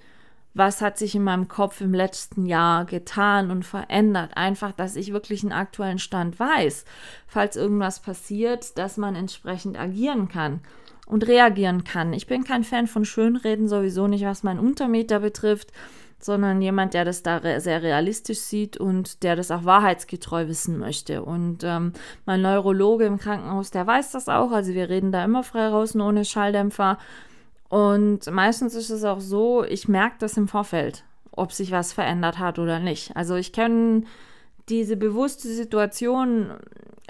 [0.54, 4.36] was hat sich in meinem Kopf im letzten Jahr getan und verändert.
[4.36, 6.84] Einfach, dass ich wirklich einen aktuellen Stand weiß,
[7.26, 10.60] falls irgendwas passiert, dass man entsprechend agieren kann
[11.06, 12.12] und reagieren kann.
[12.12, 15.72] Ich bin kein Fan von Schönreden, sowieso nicht, was mein Untermeter betrifft,
[16.20, 21.24] sondern jemand, der das da sehr realistisch sieht und der das auch wahrheitsgetreu wissen möchte.
[21.24, 21.92] Und ähm,
[22.26, 24.52] mein Neurologe im Krankenhaus, der weiß das auch.
[24.52, 26.98] Also wir reden da immer frei raus, ohne Schalldämpfer.
[27.70, 32.40] Und meistens ist es auch so, ich merke das im Vorfeld, ob sich was verändert
[32.40, 33.16] hat oder nicht.
[33.16, 34.02] Also ich kenne
[34.68, 36.52] diese bewusste Situation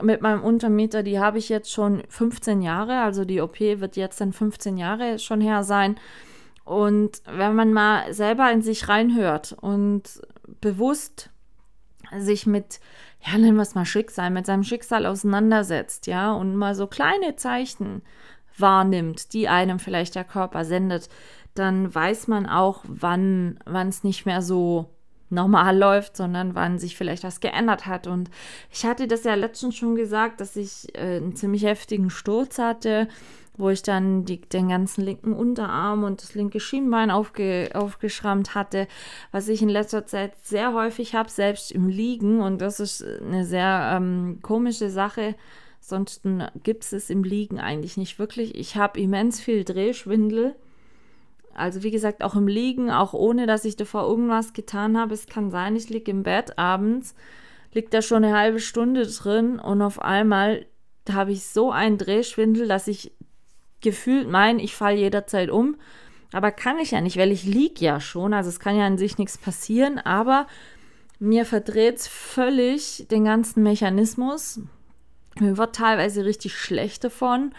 [0.03, 3.01] mit meinem Untermieter, die habe ich jetzt schon 15 Jahre.
[3.01, 5.97] Also die OP wird jetzt dann 15 Jahre schon her sein.
[6.65, 10.21] Und wenn man mal selber in sich reinhört und
[10.61, 11.31] bewusst
[12.19, 12.81] sich mit,
[13.25, 17.37] ja, nennen wir es mal Schicksal, mit seinem Schicksal auseinandersetzt, ja, und mal so kleine
[17.37, 18.03] Zeichen
[18.57, 21.09] wahrnimmt, die einem vielleicht der Körper sendet,
[21.55, 24.91] dann weiß man auch, wann es nicht mehr so
[25.31, 28.07] normal läuft, sondern wann sich vielleicht was geändert hat.
[28.07, 28.31] Und
[28.71, 33.09] ich hatte das ja letztens schon gesagt, dass ich äh, einen ziemlich heftigen Sturz hatte,
[33.57, 38.89] wo ich dann die, den ganzen linken Unterarm und das linke Schienbein aufge, aufgeschrammt hatte,
[39.33, 42.41] was ich in letzter Zeit sehr häufig habe, selbst im Liegen.
[42.41, 45.37] Und das ist eine sehr ähm, komische Sache
[45.81, 46.23] Sonst
[46.63, 48.55] gibt es im Liegen eigentlich nicht wirklich.
[48.55, 50.55] Ich habe immens viel Drehschwindel.
[51.55, 55.15] Also wie gesagt, auch im Liegen, auch ohne dass ich davor irgendwas getan habe.
[55.15, 57.15] Es kann sein, ich liege im Bett abends,
[57.73, 60.67] liegt da schon eine halbe Stunde drin und auf einmal
[61.11, 63.13] habe ich so einen Drehschwindel, dass ich
[63.81, 65.77] gefühlt meine, ich falle jederzeit um.
[66.33, 68.33] Aber kann ich ja nicht, weil ich liege ja schon.
[68.33, 70.47] Also es kann ja an sich nichts passieren, aber
[71.19, 74.61] mir verdreht es völlig den ganzen Mechanismus.
[75.39, 77.53] Mir wird teilweise richtig schlecht davon.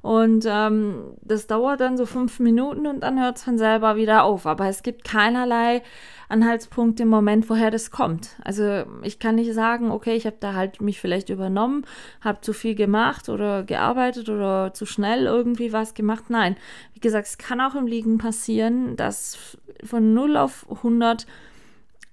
[0.00, 4.22] Und ähm, das dauert dann so fünf Minuten und dann hört es von selber wieder
[4.22, 4.46] auf.
[4.46, 5.82] Aber es gibt keinerlei
[6.28, 8.36] Anhaltspunkt im Moment, woher das kommt.
[8.44, 11.84] Also ich kann nicht sagen, okay, ich habe da halt mich vielleicht übernommen,
[12.20, 16.24] habe zu viel gemacht oder gearbeitet oder zu schnell irgendwie was gemacht.
[16.28, 16.56] Nein,
[16.94, 21.26] wie gesagt, es kann auch im Liegen passieren, dass von 0 auf 100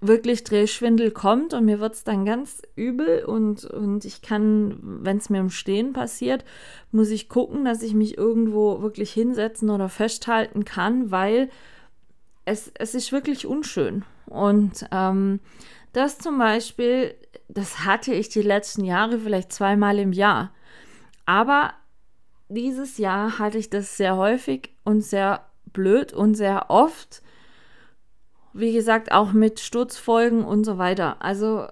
[0.01, 5.17] wirklich Drehschwindel kommt und mir wird es dann ganz übel und, und ich kann, wenn
[5.17, 6.45] es mir im Stehen passiert,
[6.91, 11.49] muss ich gucken, dass ich mich irgendwo wirklich hinsetzen oder festhalten kann, weil
[12.45, 14.03] es, es ist wirklich unschön.
[14.27, 15.39] Und ähm,
[15.93, 17.15] das zum Beispiel,
[17.47, 20.51] das hatte ich die letzten Jahre vielleicht zweimal im Jahr.
[21.25, 21.73] Aber
[22.49, 27.21] dieses Jahr hatte ich das sehr häufig und sehr blöd und sehr oft
[28.55, 31.17] wie gesagt, auch mit Sturzfolgen und so weiter.
[31.19, 31.67] Also,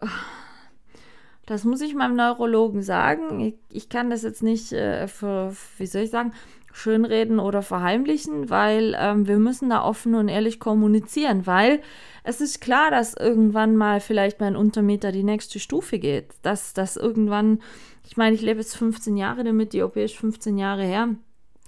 [1.46, 3.40] das muss ich meinem Neurologen sagen.
[3.40, 6.34] Ich, ich kann das jetzt nicht äh, für, wie soll ich sagen,
[6.74, 11.82] schönreden oder verheimlichen, weil ähm, wir müssen da offen und ehrlich kommunizieren, weil
[12.24, 16.34] es ist klar, dass irgendwann mal vielleicht mein Untermieter die nächste Stufe geht.
[16.42, 17.62] Dass das irgendwann,
[18.06, 21.10] ich meine, ich lebe jetzt 15 Jahre damit, die OP ist 15 Jahre her.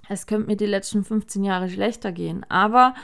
[0.10, 2.46] Es könnte mir die letzten 15 Jahre schlechter gehen.
[2.50, 2.96] Aber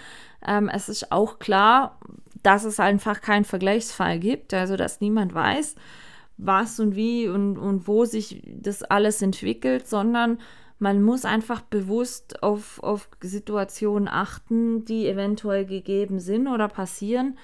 [0.46, 2.00] ähm, es ist auch klar,
[2.44, 5.76] dass es einfach keinen Vergleichsfall gibt, also dass niemand weiß,
[6.38, 10.40] was und wie und, und wo sich das alles entwickelt, sondern
[10.80, 17.38] man muss einfach bewusst auf, auf Situationen achten, die eventuell gegeben sind oder passieren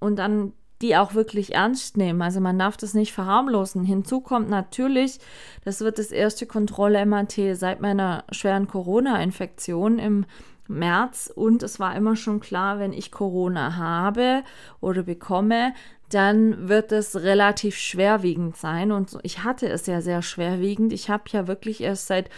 [0.00, 2.22] und dann die auch wirklich ernst nehmen.
[2.22, 3.84] Also man darf das nicht verharmlosen.
[3.84, 5.20] Hinzu kommt natürlich,
[5.64, 10.24] das wird das erste Kontrolle-MAT seit meiner schweren Corona-Infektion im
[10.72, 14.42] März und es war immer schon klar, wenn ich Corona habe
[14.80, 15.74] oder bekomme,
[16.10, 18.92] dann wird es relativ schwerwiegend sein.
[18.92, 20.92] Und ich hatte es ja sehr schwerwiegend.
[20.92, 22.28] Ich habe ja wirklich erst seit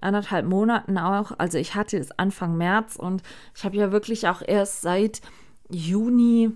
[0.00, 3.22] anderthalb Monaten auch, also ich hatte es Anfang März und
[3.54, 5.20] ich habe ja wirklich auch erst seit
[5.70, 6.50] Juni,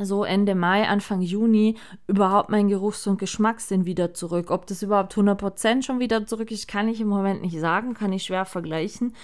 [0.00, 4.50] so Ende Mai, Anfang Juni, überhaupt mein Geruchs- und Geschmackssinn wieder zurück.
[4.50, 8.12] Ob das überhaupt 100% schon wieder zurück ist, kann ich im Moment nicht sagen, kann
[8.12, 9.14] ich schwer vergleichen.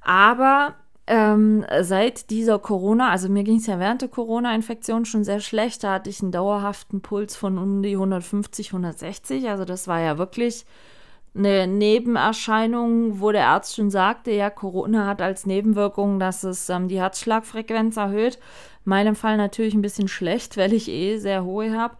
[0.00, 0.74] Aber
[1.06, 5.82] ähm, seit dieser Corona, also mir ging es ja während der Corona-Infektion schon sehr schlecht,
[5.82, 9.48] da hatte ich einen dauerhaften Puls von um die 150, 160.
[9.48, 10.64] Also das war ja wirklich
[11.34, 16.88] eine Nebenerscheinung, wo der Arzt schon sagte, ja, Corona hat als Nebenwirkung, dass es ähm,
[16.88, 18.36] die Herzschlagfrequenz erhöht.
[18.84, 21.96] In meinem Fall natürlich ein bisschen schlecht, weil ich eh sehr hohe habe.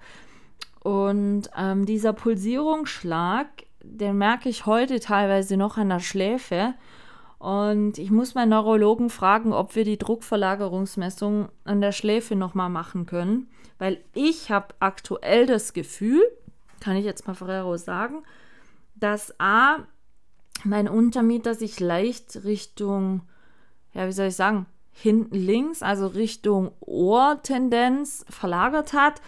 [0.82, 3.46] Und ähm, dieser Pulsierungsschlag,
[3.82, 6.74] den merke ich heute teilweise noch an der Schläfe.
[7.40, 13.06] Und ich muss meinen Neurologen fragen, ob wir die Druckverlagerungsmessung an der Schläfe nochmal machen
[13.06, 13.48] können.
[13.78, 16.20] Weil ich habe aktuell das Gefühl,
[16.80, 18.24] kann ich jetzt mal Ferrero sagen,
[18.94, 19.78] dass A,
[20.64, 23.22] mein Untermieter sich leicht Richtung,
[23.94, 29.22] ja, wie soll ich sagen, hinten links, also Richtung Ohrtendenz verlagert hat.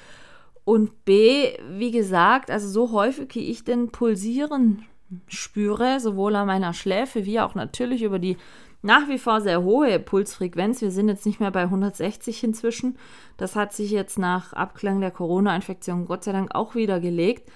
[0.64, 4.84] Und B, wie gesagt, also so häufig wie ich den Pulsieren
[5.28, 8.36] spüre, sowohl an meiner Schläfe wie auch natürlich über die
[8.82, 10.80] nach wie vor sehr hohe Pulsfrequenz.
[10.82, 12.98] Wir sind jetzt nicht mehr bei 160 inzwischen.
[13.36, 17.50] Das hat sich jetzt nach Abklang der Corona-Infektion Gott sei Dank auch wieder gelegt.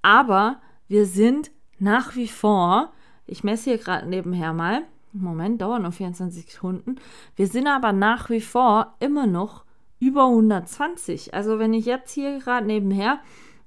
[0.00, 2.92] Aber wir sind nach wie vor,
[3.26, 6.96] ich messe hier gerade nebenher mal, Moment, dauert noch 24 Sekunden.
[7.36, 9.64] Wir sind aber nach wie vor immer noch
[10.00, 11.34] über 120.
[11.34, 13.20] Also wenn ich jetzt hier gerade nebenher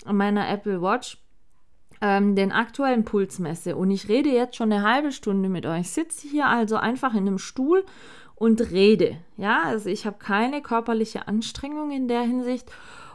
[0.05, 1.19] an meiner Apple Watch
[2.05, 5.89] ähm, den aktuellen Puls messe und ich rede jetzt schon eine halbe Stunde mit euch,
[5.89, 7.83] sitze hier also einfach in einem Stuhl
[8.35, 9.17] und rede.
[9.37, 12.71] Ja, also ich habe keine körperliche Anstrengung in der Hinsicht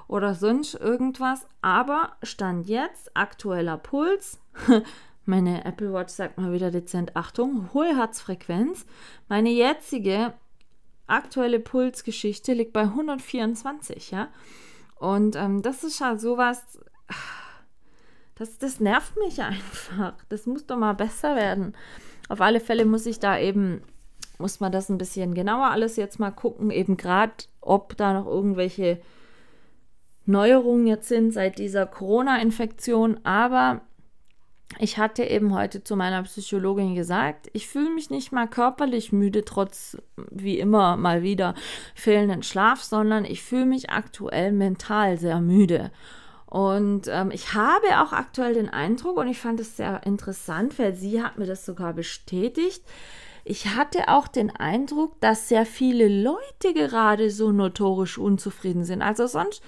[0.08, 4.40] oder sonst irgendwas, aber stand jetzt aktueller Puls.
[5.24, 8.86] Meine Apple Watch sagt mal wieder dezent Achtung, hohe Herzfrequenz.
[9.28, 10.34] Meine jetzige
[11.06, 14.28] aktuelle Pulsgeschichte liegt bei 124, ja.
[14.96, 16.80] Und ähm, das ist halt sowas,
[18.40, 20.14] das, das nervt mich einfach.
[20.28, 21.74] Das muss doch mal besser werden.
[22.28, 23.82] Auf alle Fälle muss ich da eben,
[24.38, 28.26] muss man das ein bisschen genauer alles jetzt mal gucken, eben gerade, ob da noch
[28.26, 29.00] irgendwelche
[30.24, 33.20] Neuerungen jetzt sind seit dieser Corona-Infektion.
[33.24, 33.82] Aber
[34.78, 39.44] ich hatte eben heute zu meiner Psychologin gesagt, ich fühle mich nicht mal körperlich müde,
[39.44, 39.98] trotz
[40.30, 41.54] wie immer mal wieder
[41.94, 45.90] fehlenden Schlaf, sondern ich fühle mich aktuell mental sehr müde.
[46.50, 50.94] Und ähm, ich habe auch aktuell den Eindruck, und ich fand es sehr interessant, weil
[50.94, 52.82] sie hat mir das sogar bestätigt,
[53.44, 59.00] ich hatte auch den Eindruck, dass sehr viele Leute gerade so notorisch unzufrieden sind.
[59.00, 59.62] Also sonst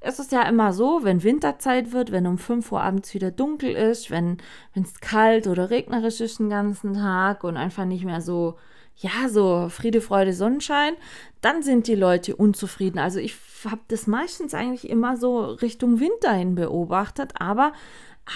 [0.00, 3.70] ist es ja immer so, wenn Winterzeit wird, wenn um 5 Uhr abends wieder dunkel
[3.70, 4.36] ist, wenn
[4.74, 8.56] es kalt oder regnerisch ist den ganzen Tag und einfach nicht mehr so
[8.96, 10.94] ja, so Friede, Freude, Sonnenschein,
[11.40, 12.98] dann sind die Leute unzufrieden.
[12.98, 17.72] Also ich habe das meistens eigentlich immer so Richtung Winter hin beobachtet, aber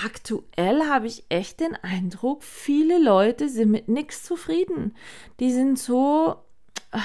[0.04, 4.94] aktuell habe ich echt den Eindruck, viele Leute sind mit nichts zufrieden.
[5.40, 6.36] Die sind so
[6.92, 6.98] äh,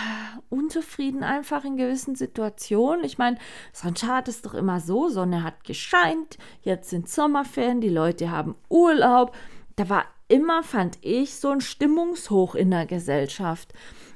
[0.50, 3.06] unzufrieden einfach in gewissen Situationen.
[3.06, 3.38] Ich meine,
[3.72, 8.56] sonst hat es doch immer so, Sonne hat gescheint, jetzt sind Sommerferien, die Leute haben
[8.70, 9.36] Urlaub.
[9.78, 13.74] Da war immer, fand ich, so ein Stimmungshoch in der Gesellschaft.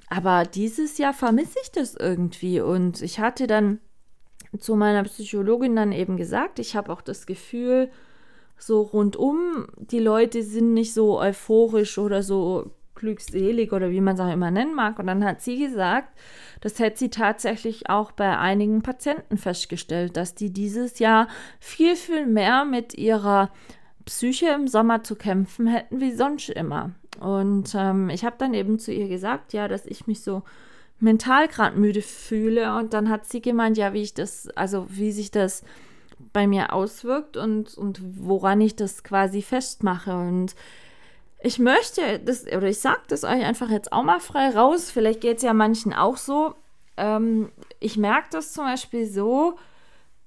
[0.09, 2.61] Aber dieses Jahr vermisse ich das irgendwie.
[2.61, 3.79] Und ich hatte dann
[4.57, 7.91] zu meiner Psychologin dann eben gesagt, ich habe auch das Gefühl,
[8.57, 14.21] so rundum, die Leute sind nicht so euphorisch oder so glückselig oder wie man es
[14.21, 14.99] auch immer nennen mag.
[14.99, 16.09] Und dann hat sie gesagt,
[16.61, 21.27] das hätte sie tatsächlich auch bei einigen Patienten festgestellt, dass die dieses Jahr
[21.59, 23.51] viel, viel mehr mit ihrer
[24.09, 26.89] Psyche im Sommer zu kämpfen hätten wie sonst immer.
[27.19, 30.41] Und ähm, ich habe dann eben zu ihr gesagt, ja, dass ich mich so
[30.99, 32.75] mental gerade müde fühle.
[32.75, 35.63] Und dann hat sie gemeint, ja, wie ich das, also wie sich das
[36.33, 40.17] bei mir auswirkt und, und woran ich das quasi festmache.
[40.17, 40.55] Und
[41.43, 44.89] ich möchte das, oder ich sage das euch einfach jetzt auch mal frei raus.
[44.89, 46.55] Vielleicht geht es ja manchen auch so.
[46.97, 49.55] Ähm, ich merke das zum Beispiel so,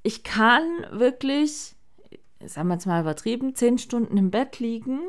[0.04, 1.74] ich kann wirklich
[2.46, 5.00] sagen wir jetzt mal übertrieben, zehn Stunden im Bett liegen.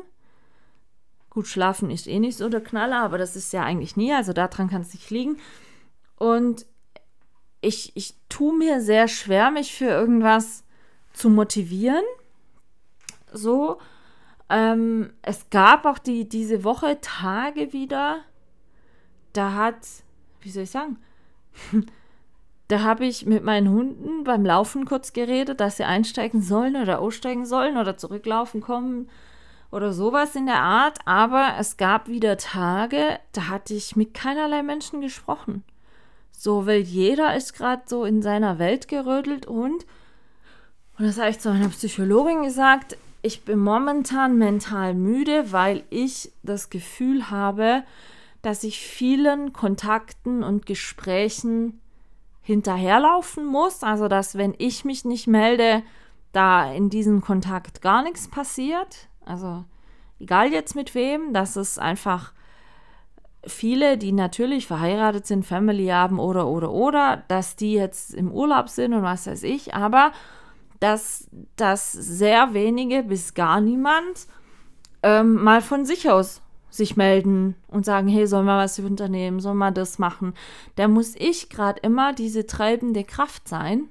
[1.30, 4.32] Gut, schlafen ist eh nicht so der Knaller, aber das ist ja eigentlich nie, also
[4.32, 5.38] daran kann es nicht liegen.
[6.16, 6.66] Und
[7.60, 10.64] ich, ich tue mir sehr schwer, mich für irgendwas
[11.12, 12.04] zu motivieren.
[13.32, 13.78] So.
[14.50, 18.20] Ähm, es gab auch die, diese Woche Tage wieder,
[19.32, 19.78] da hat,
[20.40, 20.98] wie soll ich sagen,
[22.74, 26.98] Da habe ich mit meinen Hunden beim Laufen kurz geredet, dass sie einsteigen sollen oder
[26.98, 29.08] aussteigen sollen oder zurücklaufen kommen
[29.70, 30.98] oder sowas in der Art.
[31.04, 35.62] Aber es gab wieder Tage, da hatte ich mit keinerlei Menschen gesprochen.
[36.32, 39.86] So, weil jeder ist gerade so in seiner Welt gerödelt und,
[40.98, 46.32] und das habe ich zu meiner Psychologin gesagt, ich bin momentan mental müde, weil ich
[46.42, 47.84] das Gefühl habe,
[48.42, 51.80] dass ich vielen Kontakten und Gesprächen
[52.44, 53.82] hinterherlaufen muss.
[53.82, 55.82] Also, dass wenn ich mich nicht melde,
[56.32, 59.08] da in diesem Kontakt gar nichts passiert.
[59.24, 59.64] Also,
[60.20, 62.32] egal jetzt mit wem, dass es einfach
[63.46, 68.68] viele, die natürlich verheiratet sind, Family haben oder, oder, oder, dass die jetzt im Urlaub
[68.68, 70.12] sind und was weiß ich, aber
[70.80, 74.26] dass, dass sehr wenige bis gar niemand
[75.02, 76.42] ähm, mal von sich aus
[76.74, 80.34] sich melden und sagen, hey, sollen wir was unternehmen, sollen wir das machen?
[80.74, 83.88] Da muss ich gerade immer diese treibende Kraft sein.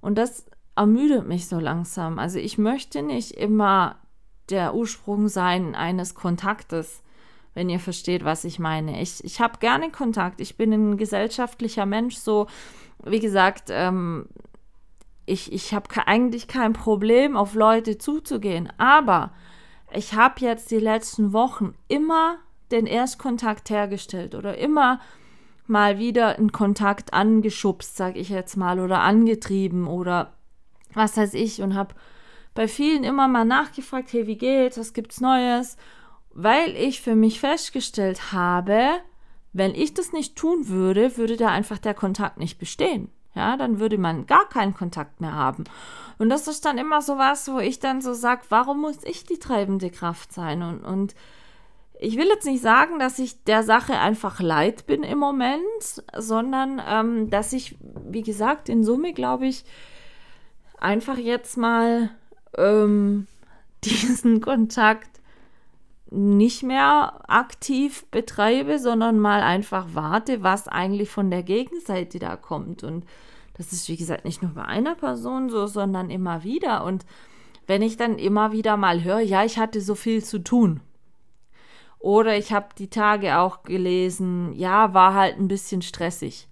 [0.00, 0.46] Und das
[0.76, 2.18] ermüdet mich so langsam.
[2.18, 3.96] Also ich möchte nicht immer
[4.48, 7.02] der Ursprung sein eines Kontaktes,
[7.54, 9.00] wenn ihr versteht, was ich meine.
[9.02, 10.40] Ich, ich habe gerne Kontakt.
[10.40, 12.16] Ich bin ein gesellschaftlicher Mensch.
[12.16, 12.46] So,
[13.04, 14.26] wie gesagt, ähm,
[15.26, 18.72] ich, ich habe eigentlich kein Problem, auf Leute zuzugehen.
[18.76, 19.32] Aber
[19.96, 22.38] ich habe jetzt die letzten Wochen immer
[22.70, 25.00] den Erstkontakt hergestellt oder immer
[25.66, 30.34] mal wieder einen Kontakt angeschubst, sag ich jetzt mal, oder angetrieben oder
[30.92, 31.94] was weiß ich und habe
[32.54, 35.76] bei vielen immer mal nachgefragt, hey, wie geht's, was gibt's Neues?
[36.30, 39.00] Weil ich für mich festgestellt habe,
[39.52, 43.10] wenn ich das nicht tun würde, würde da einfach der Kontakt nicht bestehen.
[43.34, 45.64] Ja, dann würde man gar keinen Kontakt mehr haben.
[46.18, 49.24] Und das ist dann immer so was, wo ich dann so sage, warum muss ich
[49.24, 50.62] die treibende Kraft sein?
[50.62, 51.14] Und, und
[51.98, 56.80] ich will jetzt nicht sagen, dass ich der Sache einfach leid bin im Moment, sondern
[56.86, 59.64] ähm, dass ich, wie gesagt, in Summe glaube ich,
[60.78, 62.10] einfach jetzt mal
[62.56, 63.26] ähm,
[63.84, 65.20] diesen Kontakt
[66.10, 72.84] nicht mehr aktiv betreibe, sondern mal einfach warte, was eigentlich von der Gegenseite da kommt.
[72.84, 73.04] Und
[73.54, 76.84] das ist, wie gesagt, nicht nur bei einer Person so, sondern immer wieder.
[76.84, 77.04] Und
[77.66, 80.80] wenn ich dann immer wieder mal höre, ja, ich hatte so viel zu tun.
[81.98, 86.48] Oder ich habe die Tage auch gelesen, ja, war halt ein bisschen stressig.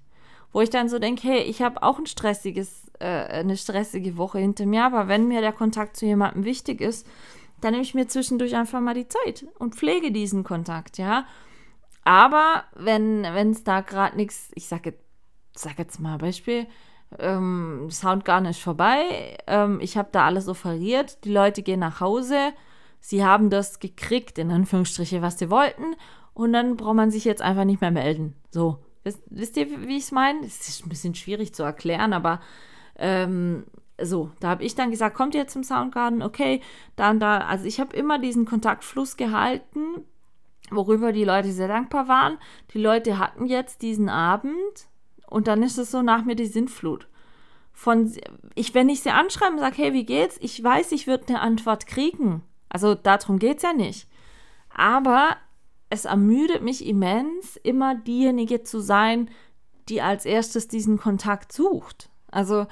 [0.50, 4.38] Wo ich dann so denke, hey, ich habe auch ein stressiges äh, eine stressige Woche
[4.38, 7.06] hinter mir, aber wenn mir der Kontakt zu jemandem wichtig ist,
[7.62, 11.26] dann nehme ich mir zwischendurch einfach mal die Zeit und pflege diesen Kontakt, ja.
[12.04, 14.94] Aber wenn es da gerade nichts, ich sage
[15.54, 16.66] sag jetzt mal Beispiel,
[17.18, 22.00] ähm, Sound gar nicht vorbei, ähm, ich habe da alles offeriert, die Leute gehen nach
[22.00, 22.52] Hause,
[23.00, 25.94] sie haben das gekriegt, in Anführungsstriche, was sie wollten,
[26.34, 28.34] und dann braucht man sich jetzt einfach nicht mehr melden.
[28.50, 30.40] So, wisst, wisst ihr, wie ich es meine?
[30.44, 32.40] Es ist ein bisschen schwierig zu erklären, aber
[32.96, 33.66] ähm,
[34.00, 36.22] so, da habe ich dann gesagt, kommt ihr zum Soundgarden?
[36.22, 36.60] Okay,
[36.96, 40.04] dann da, also ich habe immer diesen Kontaktfluss gehalten,
[40.70, 42.38] worüber die Leute sehr dankbar waren.
[42.72, 44.88] Die Leute hatten jetzt diesen Abend
[45.28, 47.08] und dann ist es so nach mir die Sintflut.
[47.72, 48.12] Von,
[48.54, 50.36] ich, wenn ich sie anschreibe und sage, hey, wie geht's?
[50.40, 52.42] Ich weiß, ich würde eine Antwort kriegen.
[52.68, 54.08] Also darum geht es ja nicht.
[54.74, 55.36] Aber
[55.90, 59.30] es ermüdet mich immens, immer diejenige zu sein,
[59.88, 62.08] die als erstes diesen Kontakt sucht.
[62.30, 62.66] Also,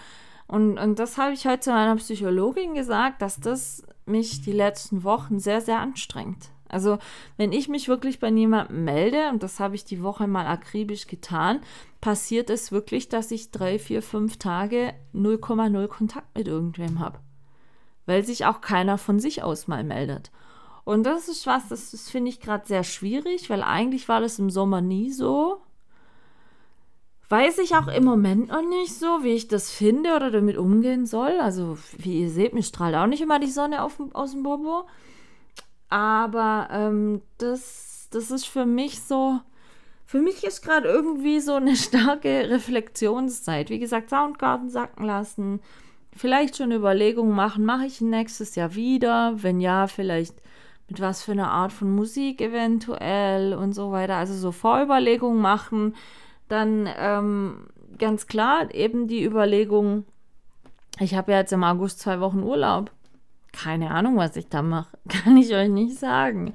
[0.51, 5.05] und, und das habe ich heute zu meiner Psychologin gesagt, dass das mich die letzten
[5.05, 6.49] Wochen sehr, sehr anstrengt.
[6.69, 6.99] Also,
[7.37, 11.07] wenn ich mich wirklich bei niemandem melde, und das habe ich die Woche mal akribisch
[11.07, 11.61] getan,
[12.01, 17.21] passiert es wirklich, dass ich drei, vier, fünf Tage 0,0 Kontakt mit irgendwem habe.
[18.07, 20.33] Weil sich auch keiner von sich aus mal meldet.
[20.83, 24.41] Und das ist was, das, das finde ich gerade sehr schwierig, weil eigentlich war das
[24.41, 25.61] im Sommer nie so
[27.31, 31.07] weiß ich auch im Moment noch nicht so, wie ich das finde oder damit umgehen
[31.07, 31.39] soll.
[31.41, 34.87] Also, wie ihr seht, mir strahlt auch nicht immer die Sonne auf, aus dem Bobo.
[35.89, 39.41] Aber ähm, das, das ist für mich so.
[40.07, 43.71] Für mich ist gerade irgendwie so eine starke Reflexionszeit.
[43.71, 45.61] Wie gesagt, Soundgarten sacken lassen.
[46.17, 49.35] Vielleicht schon Überlegungen machen, mache ich nächstes Jahr wieder?
[49.37, 50.35] Wenn ja, vielleicht
[50.89, 54.17] mit was für einer Art von Musik eventuell und so weiter.
[54.17, 55.95] Also so Vorüberlegungen machen
[56.51, 57.67] dann ähm,
[57.99, 60.05] ganz klar eben die Überlegung,
[60.99, 62.91] ich habe ja jetzt im August zwei Wochen Urlaub.
[63.53, 64.99] Keine Ahnung, was ich da mache.
[65.09, 66.55] Kann ich euch nicht sagen.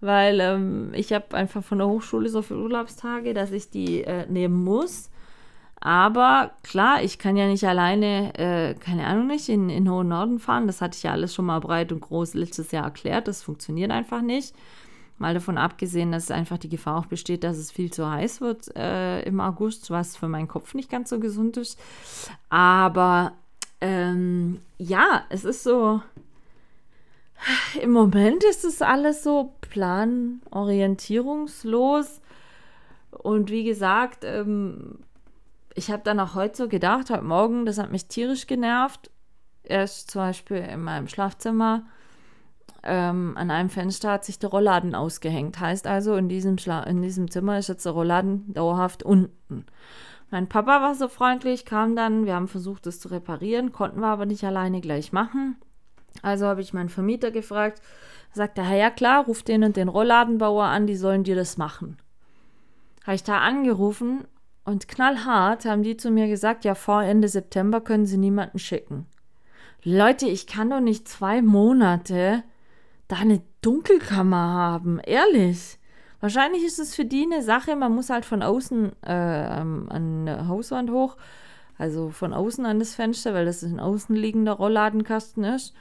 [0.00, 4.26] Weil ähm, ich habe einfach von der Hochschule so viele Urlaubstage, dass ich die äh,
[4.26, 5.10] nehmen muss.
[5.80, 10.38] Aber klar, ich kann ja nicht alleine, äh, keine Ahnung nicht, in, in Hohen Norden
[10.38, 10.66] fahren.
[10.66, 13.28] Das hatte ich ja alles schon mal breit und groß letztes Jahr erklärt.
[13.28, 14.54] Das funktioniert einfach nicht.
[15.18, 18.76] Mal davon abgesehen, dass einfach die Gefahr auch besteht, dass es viel zu heiß wird
[18.76, 21.78] äh, im August, was für meinen Kopf nicht ganz so gesund ist.
[22.48, 23.34] Aber
[23.80, 26.02] ähm, ja, es ist so.
[27.80, 32.20] Im Moment ist es alles so planorientierungslos.
[33.10, 34.98] Und wie gesagt, ähm,
[35.74, 39.10] ich habe dann auch heute so gedacht, heute Morgen, das hat mich tierisch genervt.
[39.62, 41.84] Erst zum Beispiel in meinem Schlafzimmer
[42.84, 45.58] ähm, an einem Fenster hat sich der Rollladen ausgehängt.
[45.60, 49.66] Heißt also, in diesem, Schla in diesem Zimmer ist jetzt der Rollladen dauerhaft unten.
[50.30, 54.08] Mein Papa war so freundlich, kam dann, wir haben versucht, das zu reparieren, konnten wir
[54.08, 55.56] aber nicht alleine gleich machen.
[56.22, 57.80] Also habe ich meinen Vermieter gefragt,
[58.32, 61.98] sagte er, ja klar, ruf den und den Rollladenbauer an, die sollen dir das machen.
[63.04, 64.24] Habe ich da angerufen
[64.64, 69.06] und knallhart haben die zu mir gesagt, ja, vor Ende September können sie niemanden schicken.
[69.82, 72.42] Leute, ich kann doch nicht zwei Monate
[73.08, 75.00] da eine Dunkelkammer haben.
[75.00, 75.78] Ehrlich.
[76.20, 80.48] Wahrscheinlich ist es für die eine Sache, man muss halt von außen äh, an eine
[80.48, 81.16] Hauswand hoch,
[81.76, 85.74] also von außen an das Fenster, weil das ein außenliegender Rollladenkasten ist.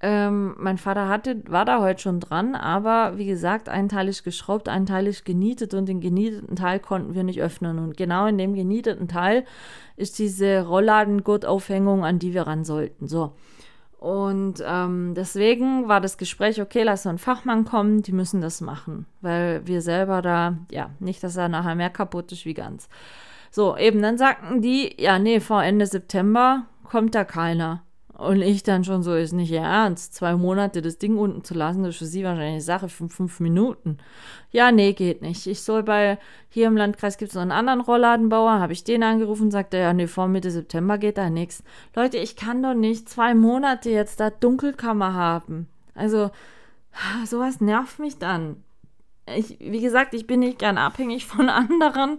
[0.00, 4.22] Ähm, mein Vater hatte, war da heute schon dran, aber wie gesagt, ein Teil ist
[4.22, 7.80] geschraubt, ein Teil ist genietet und den genieteten Teil konnten wir nicht öffnen.
[7.80, 9.44] Und genau in dem genieteten Teil
[9.96, 13.08] ist diese Rolladengurtaufhängung, an die wir ran sollten.
[13.08, 13.32] So.
[13.98, 18.60] Und ähm, deswegen war das Gespräch, okay, lass so ein Fachmann kommen, die müssen das
[18.60, 22.88] machen, weil wir selber da, ja, nicht, dass er nachher mehr kaputt ist wie ganz.
[23.50, 27.82] So, eben, dann sagten die, ja, nee, vor Ende September kommt da keiner.
[28.18, 31.54] Und ich dann schon so, ist nicht ihr Ernst, zwei Monate das Ding unten zu
[31.54, 33.98] lassen, das ist für sie wahrscheinlich eine Sache von fünf Minuten.
[34.50, 35.46] Ja, nee, geht nicht.
[35.46, 39.04] Ich soll bei, hier im Landkreis gibt es noch einen anderen Rollladenbauer, habe ich den
[39.04, 41.62] angerufen, sagt er, ja, nee, vor Mitte September geht da nichts.
[41.94, 45.68] Leute, ich kann doch nicht zwei Monate jetzt da Dunkelkammer haben.
[45.94, 46.32] Also,
[47.24, 48.64] sowas nervt mich dann.
[49.36, 52.18] Ich, wie gesagt, ich bin nicht gern abhängig von anderen.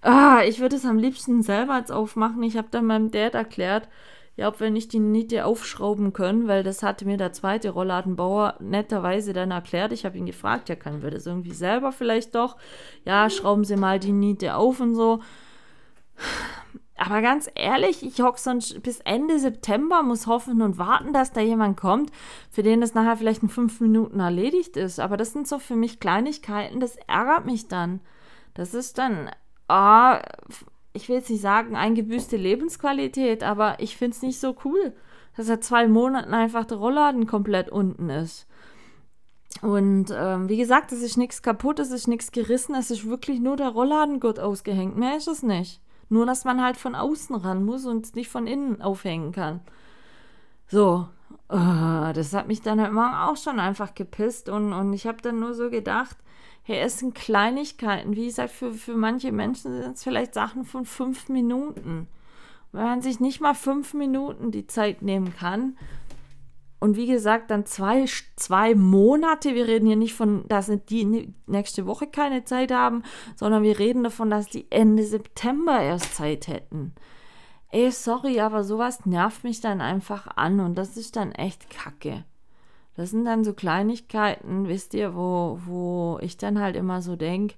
[0.00, 2.42] Ah, ich würde es am liebsten selber jetzt aufmachen.
[2.42, 3.88] Ich habe dann meinem Dad erklärt,
[4.36, 8.56] ja, ob wir nicht die Niete aufschrauben können, weil das hatte mir der zweite Rollladenbauer
[8.60, 9.92] netterweise dann erklärt.
[9.92, 12.56] Ich habe ihn gefragt, ja, können wir das irgendwie selber vielleicht doch?
[13.04, 15.20] Ja, schrauben Sie mal die Niete auf und so.
[16.96, 21.40] Aber ganz ehrlich, ich hocke sonst bis Ende September, muss hoffen und warten, dass da
[21.40, 22.12] jemand kommt,
[22.50, 25.00] für den das nachher vielleicht in fünf Minuten erledigt ist.
[25.00, 28.00] Aber das sind so für mich Kleinigkeiten, das ärgert mich dann.
[28.54, 29.30] Das ist dann,
[29.68, 30.20] ah,
[30.92, 34.92] ich will jetzt nicht sagen, eingebüßte Lebensqualität, aber ich finde es nicht so cool,
[35.36, 38.46] dass seit zwei Monaten einfach der Rollladen komplett unten ist.
[39.60, 43.40] Und ähm, wie gesagt, es ist nichts kaputt, es ist nichts gerissen, es ist wirklich
[43.40, 44.96] nur der Rolladengurt ausgehängt.
[44.96, 45.80] Mehr ist es nicht.
[46.08, 49.60] Nur, dass man halt von außen ran muss und nicht von innen aufhängen kann.
[50.66, 51.06] So,
[51.50, 55.38] uh, das hat mich dann halt auch schon einfach gepisst und, und ich habe dann
[55.38, 56.16] nur so gedacht,
[56.62, 58.16] hey, es sind Kleinigkeiten.
[58.16, 62.08] Wie gesagt, für, für manche Menschen sind es vielleicht Sachen von fünf Minuten.
[62.72, 65.76] Wenn man sich nicht mal fünf Minuten die Zeit nehmen kann,
[66.82, 71.86] und wie gesagt, dann zwei, zwei Monate, wir reden hier nicht von, dass die nächste
[71.86, 73.04] Woche keine Zeit haben,
[73.36, 76.92] sondern wir reden davon, dass die Ende September erst Zeit hätten.
[77.68, 82.24] Ey, sorry, aber sowas nervt mich dann einfach an und das ist dann echt kacke.
[82.96, 87.54] Das sind dann so Kleinigkeiten, wisst ihr, wo, wo ich dann halt immer so denke,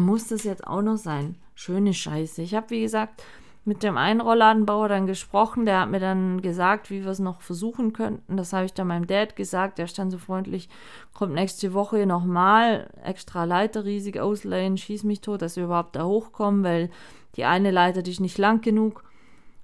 [0.00, 1.36] muss das jetzt auch noch sein?
[1.54, 2.42] Schöne Scheiße.
[2.42, 3.22] Ich habe, wie gesagt,
[3.64, 7.42] mit dem einen Rollladenbauer dann gesprochen, der hat mir dann gesagt, wie wir es noch
[7.42, 8.36] versuchen könnten.
[8.36, 10.68] Das habe ich dann meinem Dad gesagt, der stand so freundlich,
[11.14, 16.04] kommt nächste Woche nochmal, extra Leiter riesig ausleihen, schieß mich tot, dass wir überhaupt da
[16.04, 16.90] hochkommen, weil
[17.36, 19.04] die eine Leiter, die ist nicht lang genug.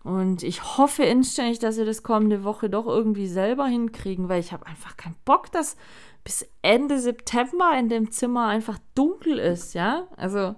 [0.09, 4.55] Und ich hoffe inständig, dass wir das kommende Woche doch irgendwie selber hinkriegen, weil ich
[4.55, 5.77] habe einfach keinen Bock, dass
[6.25, 10.09] bis Ende September in dem Zimmer einfach dunkel ist, ja?
[10.17, 10.55] Also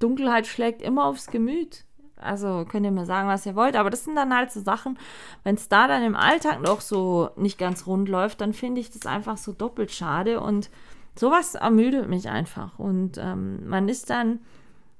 [0.00, 1.86] Dunkelheit schlägt immer aufs Gemüt.
[2.16, 4.98] Also könnt ihr mir sagen, was ihr wollt, aber das sind dann halt so Sachen,
[5.42, 8.90] wenn es da dann im Alltag noch so nicht ganz rund läuft, dann finde ich
[8.90, 10.68] das einfach so doppelt schade und
[11.14, 14.40] sowas ermüdet mich einfach und ähm, man ist dann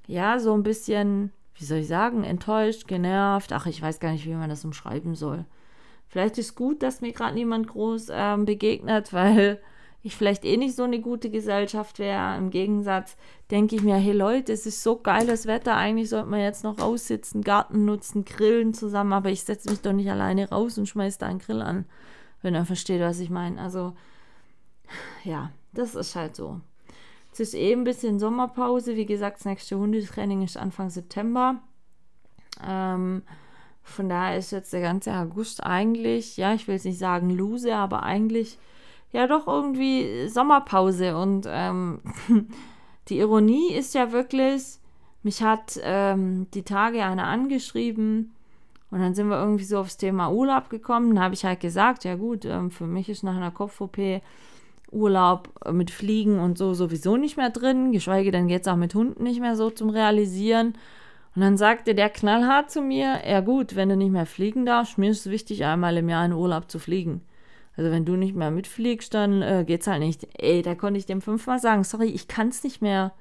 [0.07, 3.53] ja so ein bisschen wie soll ich sagen, enttäuscht, genervt.
[3.53, 5.45] Ach, ich weiß gar nicht, wie man das umschreiben soll.
[6.07, 9.61] Vielleicht ist gut, dass mir gerade niemand groß ähm, begegnet, weil
[10.03, 12.37] ich vielleicht eh nicht so eine gute Gesellschaft wäre.
[12.39, 13.17] Im Gegensatz
[13.51, 16.79] denke ich mir, hey Leute, es ist so geiles Wetter, eigentlich sollte man jetzt noch
[16.79, 21.19] raussitzen, Garten nutzen, grillen zusammen, aber ich setze mich doch nicht alleine raus und schmeiße
[21.19, 21.85] da einen Grill an,
[22.41, 23.61] wenn er versteht, was ich meine.
[23.61, 23.95] Also,
[25.25, 26.61] ja, das ist halt so.
[27.41, 28.97] Es ist eh ein bisschen Sommerpause.
[28.97, 31.61] Wie gesagt, das nächste Hundetraining ist Anfang September.
[32.67, 33.23] Ähm,
[33.85, 37.75] von daher ist jetzt der ganze August eigentlich, ja, ich will jetzt nicht sagen lose,
[37.77, 38.59] aber eigentlich
[39.13, 41.17] ja doch irgendwie Sommerpause.
[41.17, 42.01] Und ähm,
[43.09, 44.79] die Ironie ist ja wirklich,
[45.23, 48.35] mich hat ähm, die Tage einer angeschrieben
[48.91, 51.15] und dann sind wir irgendwie so aufs Thema Urlaub gekommen.
[51.15, 53.99] Dann habe ich halt gesagt, ja gut, ähm, für mich ist nach einer Kopf-OP
[54.91, 59.23] Urlaub mit Fliegen und so sowieso nicht mehr drin, geschweige denn jetzt auch mit Hunden
[59.23, 60.75] nicht mehr so zum Realisieren.
[61.35, 64.99] Und dann sagte der knallhart zu mir, ja gut, wenn du nicht mehr fliegen darfst,
[64.99, 67.23] mir ist es wichtig, einmal im Jahr in Urlaub zu fliegen.
[67.77, 70.27] Also wenn du nicht mehr mitfliegst, dann äh, geht's halt nicht.
[70.37, 73.13] Ey, da konnte ich dem fünfmal sagen, sorry, ich kann's nicht mehr.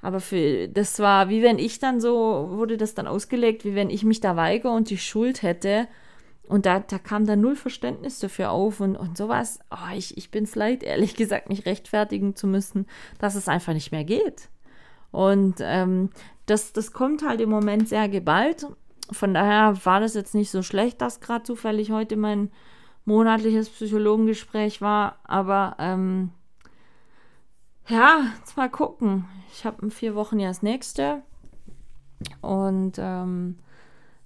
[0.00, 3.90] Aber für, das war, wie wenn ich dann so, wurde das dann ausgelegt, wie wenn
[3.90, 5.88] ich mich da weigere und die Schuld hätte
[6.48, 9.60] und da, da kam dann null Verständnis dafür auf und, und sowas.
[9.70, 12.86] Oh, ich, ich bin es leid, ehrlich gesagt, mich rechtfertigen zu müssen,
[13.18, 14.48] dass es einfach nicht mehr geht.
[15.10, 16.10] Und ähm,
[16.46, 18.66] das, das kommt halt im Moment sehr geballt.
[19.10, 22.50] Von daher war das jetzt nicht so schlecht, dass gerade zufällig heute mein
[23.04, 25.18] monatliches Psychologengespräch war.
[25.24, 26.30] Aber ähm,
[27.88, 29.26] ja, jetzt mal gucken.
[29.52, 31.22] Ich habe in vier Wochen ja das nächste.
[32.40, 33.58] Und ähm,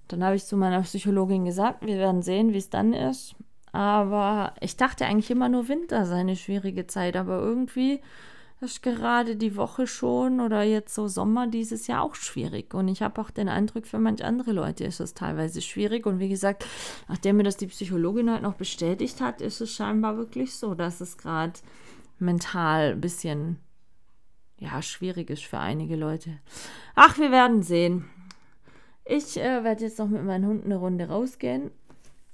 [0.07, 3.35] Dann habe ich zu meiner Psychologin gesagt, wir werden sehen, wie es dann ist.
[3.71, 8.01] Aber ich dachte eigentlich immer nur Winter sei eine schwierige Zeit, aber irgendwie
[8.59, 12.73] ist gerade die Woche schon oder jetzt so Sommer dieses Jahr auch schwierig.
[12.73, 16.07] Und ich habe auch den Eindruck, für manche andere Leute ist es teilweise schwierig.
[16.07, 16.65] Und wie gesagt,
[17.07, 21.01] nachdem mir das die Psychologin heute noch bestätigt hat, ist es scheinbar wirklich so, dass
[21.01, 21.53] es gerade
[22.17, 23.59] mental ein bisschen
[24.57, 26.39] ja, schwierig ist für einige Leute.
[26.95, 28.05] Ach, wir werden sehen.
[29.07, 31.71] Ich äh, werde jetzt noch mit meinen Hunden eine Runde rausgehen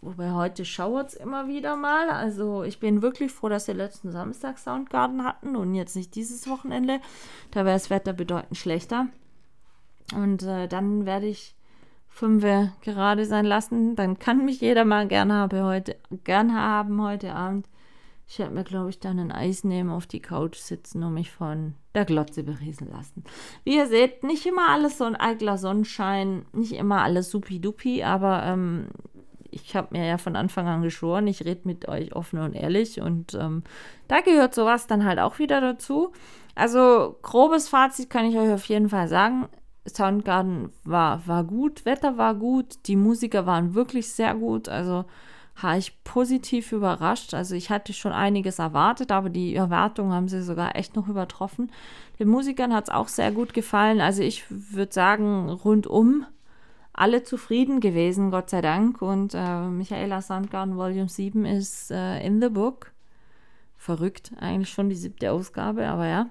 [0.03, 2.09] Wobei heute schauert es immer wieder mal.
[2.09, 6.49] Also ich bin wirklich froh, dass wir letzten Samstag Soundgarden hatten und jetzt nicht dieses
[6.49, 6.99] Wochenende.
[7.51, 9.07] Da wäre das Wetter bedeutend schlechter.
[10.13, 11.55] Und äh, dann werde ich
[12.09, 12.43] fünf
[12.82, 13.95] gerade sein lassen.
[13.95, 15.95] Dann kann mich jeder mal gern, habe heute,
[16.26, 17.65] gern haben heute Abend.
[18.28, 21.32] Ich werde mir, glaube ich, dann ein Eis nehmen, auf die Couch sitzen und mich
[21.32, 23.24] von der Glotze beriesen lassen.
[23.63, 28.43] Wie ihr seht, nicht immer alles so ein eitler Sonnenschein, nicht immer alles supi-dupi, aber
[28.43, 28.88] ähm,
[29.53, 32.99] ich habe mir ja von Anfang an geschworen, ich rede mit euch offen und ehrlich
[32.99, 33.63] und ähm,
[34.07, 36.11] da gehört sowas dann halt auch wieder dazu.
[36.55, 39.47] Also grobes Fazit kann ich euch auf jeden Fall sagen.
[39.88, 45.05] Soundgarden war, war gut, Wetter war gut, die Musiker waren wirklich sehr gut, also
[45.56, 47.34] habe ich positiv überrascht.
[47.34, 51.72] Also ich hatte schon einiges erwartet, aber die Erwartungen haben sie sogar echt noch übertroffen.
[52.20, 54.01] Den Musikern hat es auch sehr gut gefallen.
[54.01, 56.26] Also ich würde sagen, rundum
[56.93, 59.01] alle zufrieden gewesen, Gott sei Dank.
[59.01, 62.91] Und äh, Michaela Sandgarten Volume 7 ist äh, in the book.
[63.78, 66.30] Verrückt, eigentlich schon die siebte Ausgabe, aber ja.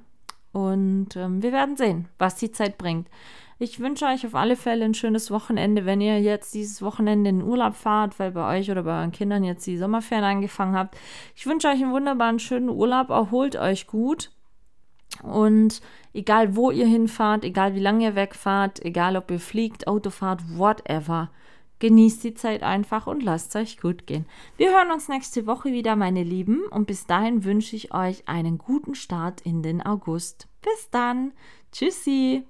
[0.53, 3.09] Und ähm, wir werden sehen, was die Zeit bringt.
[3.63, 7.39] Ich wünsche euch auf alle Fälle ein schönes Wochenende, wenn ihr jetzt dieses Wochenende in
[7.39, 10.99] den Urlaub fahrt, weil bei euch oder bei euren Kindern jetzt die Sommerferien angefangen habt.
[11.37, 13.11] Ich wünsche euch einen wunderbaren, schönen Urlaub.
[13.11, 14.33] Erholt euch gut.
[15.23, 15.81] Und
[16.13, 20.41] egal wo ihr hinfahrt, egal wie lange ihr wegfahrt, egal ob ihr fliegt, Auto fahrt,
[20.59, 21.31] whatever,
[21.79, 24.27] genießt die Zeit einfach und lasst es euch gut gehen.
[24.57, 28.59] Wir hören uns nächste Woche wieder, meine Lieben, und bis dahin wünsche ich euch einen
[28.59, 30.49] guten Start in den August.
[30.63, 31.31] Bis dann.
[31.71, 32.43] Tschüssi.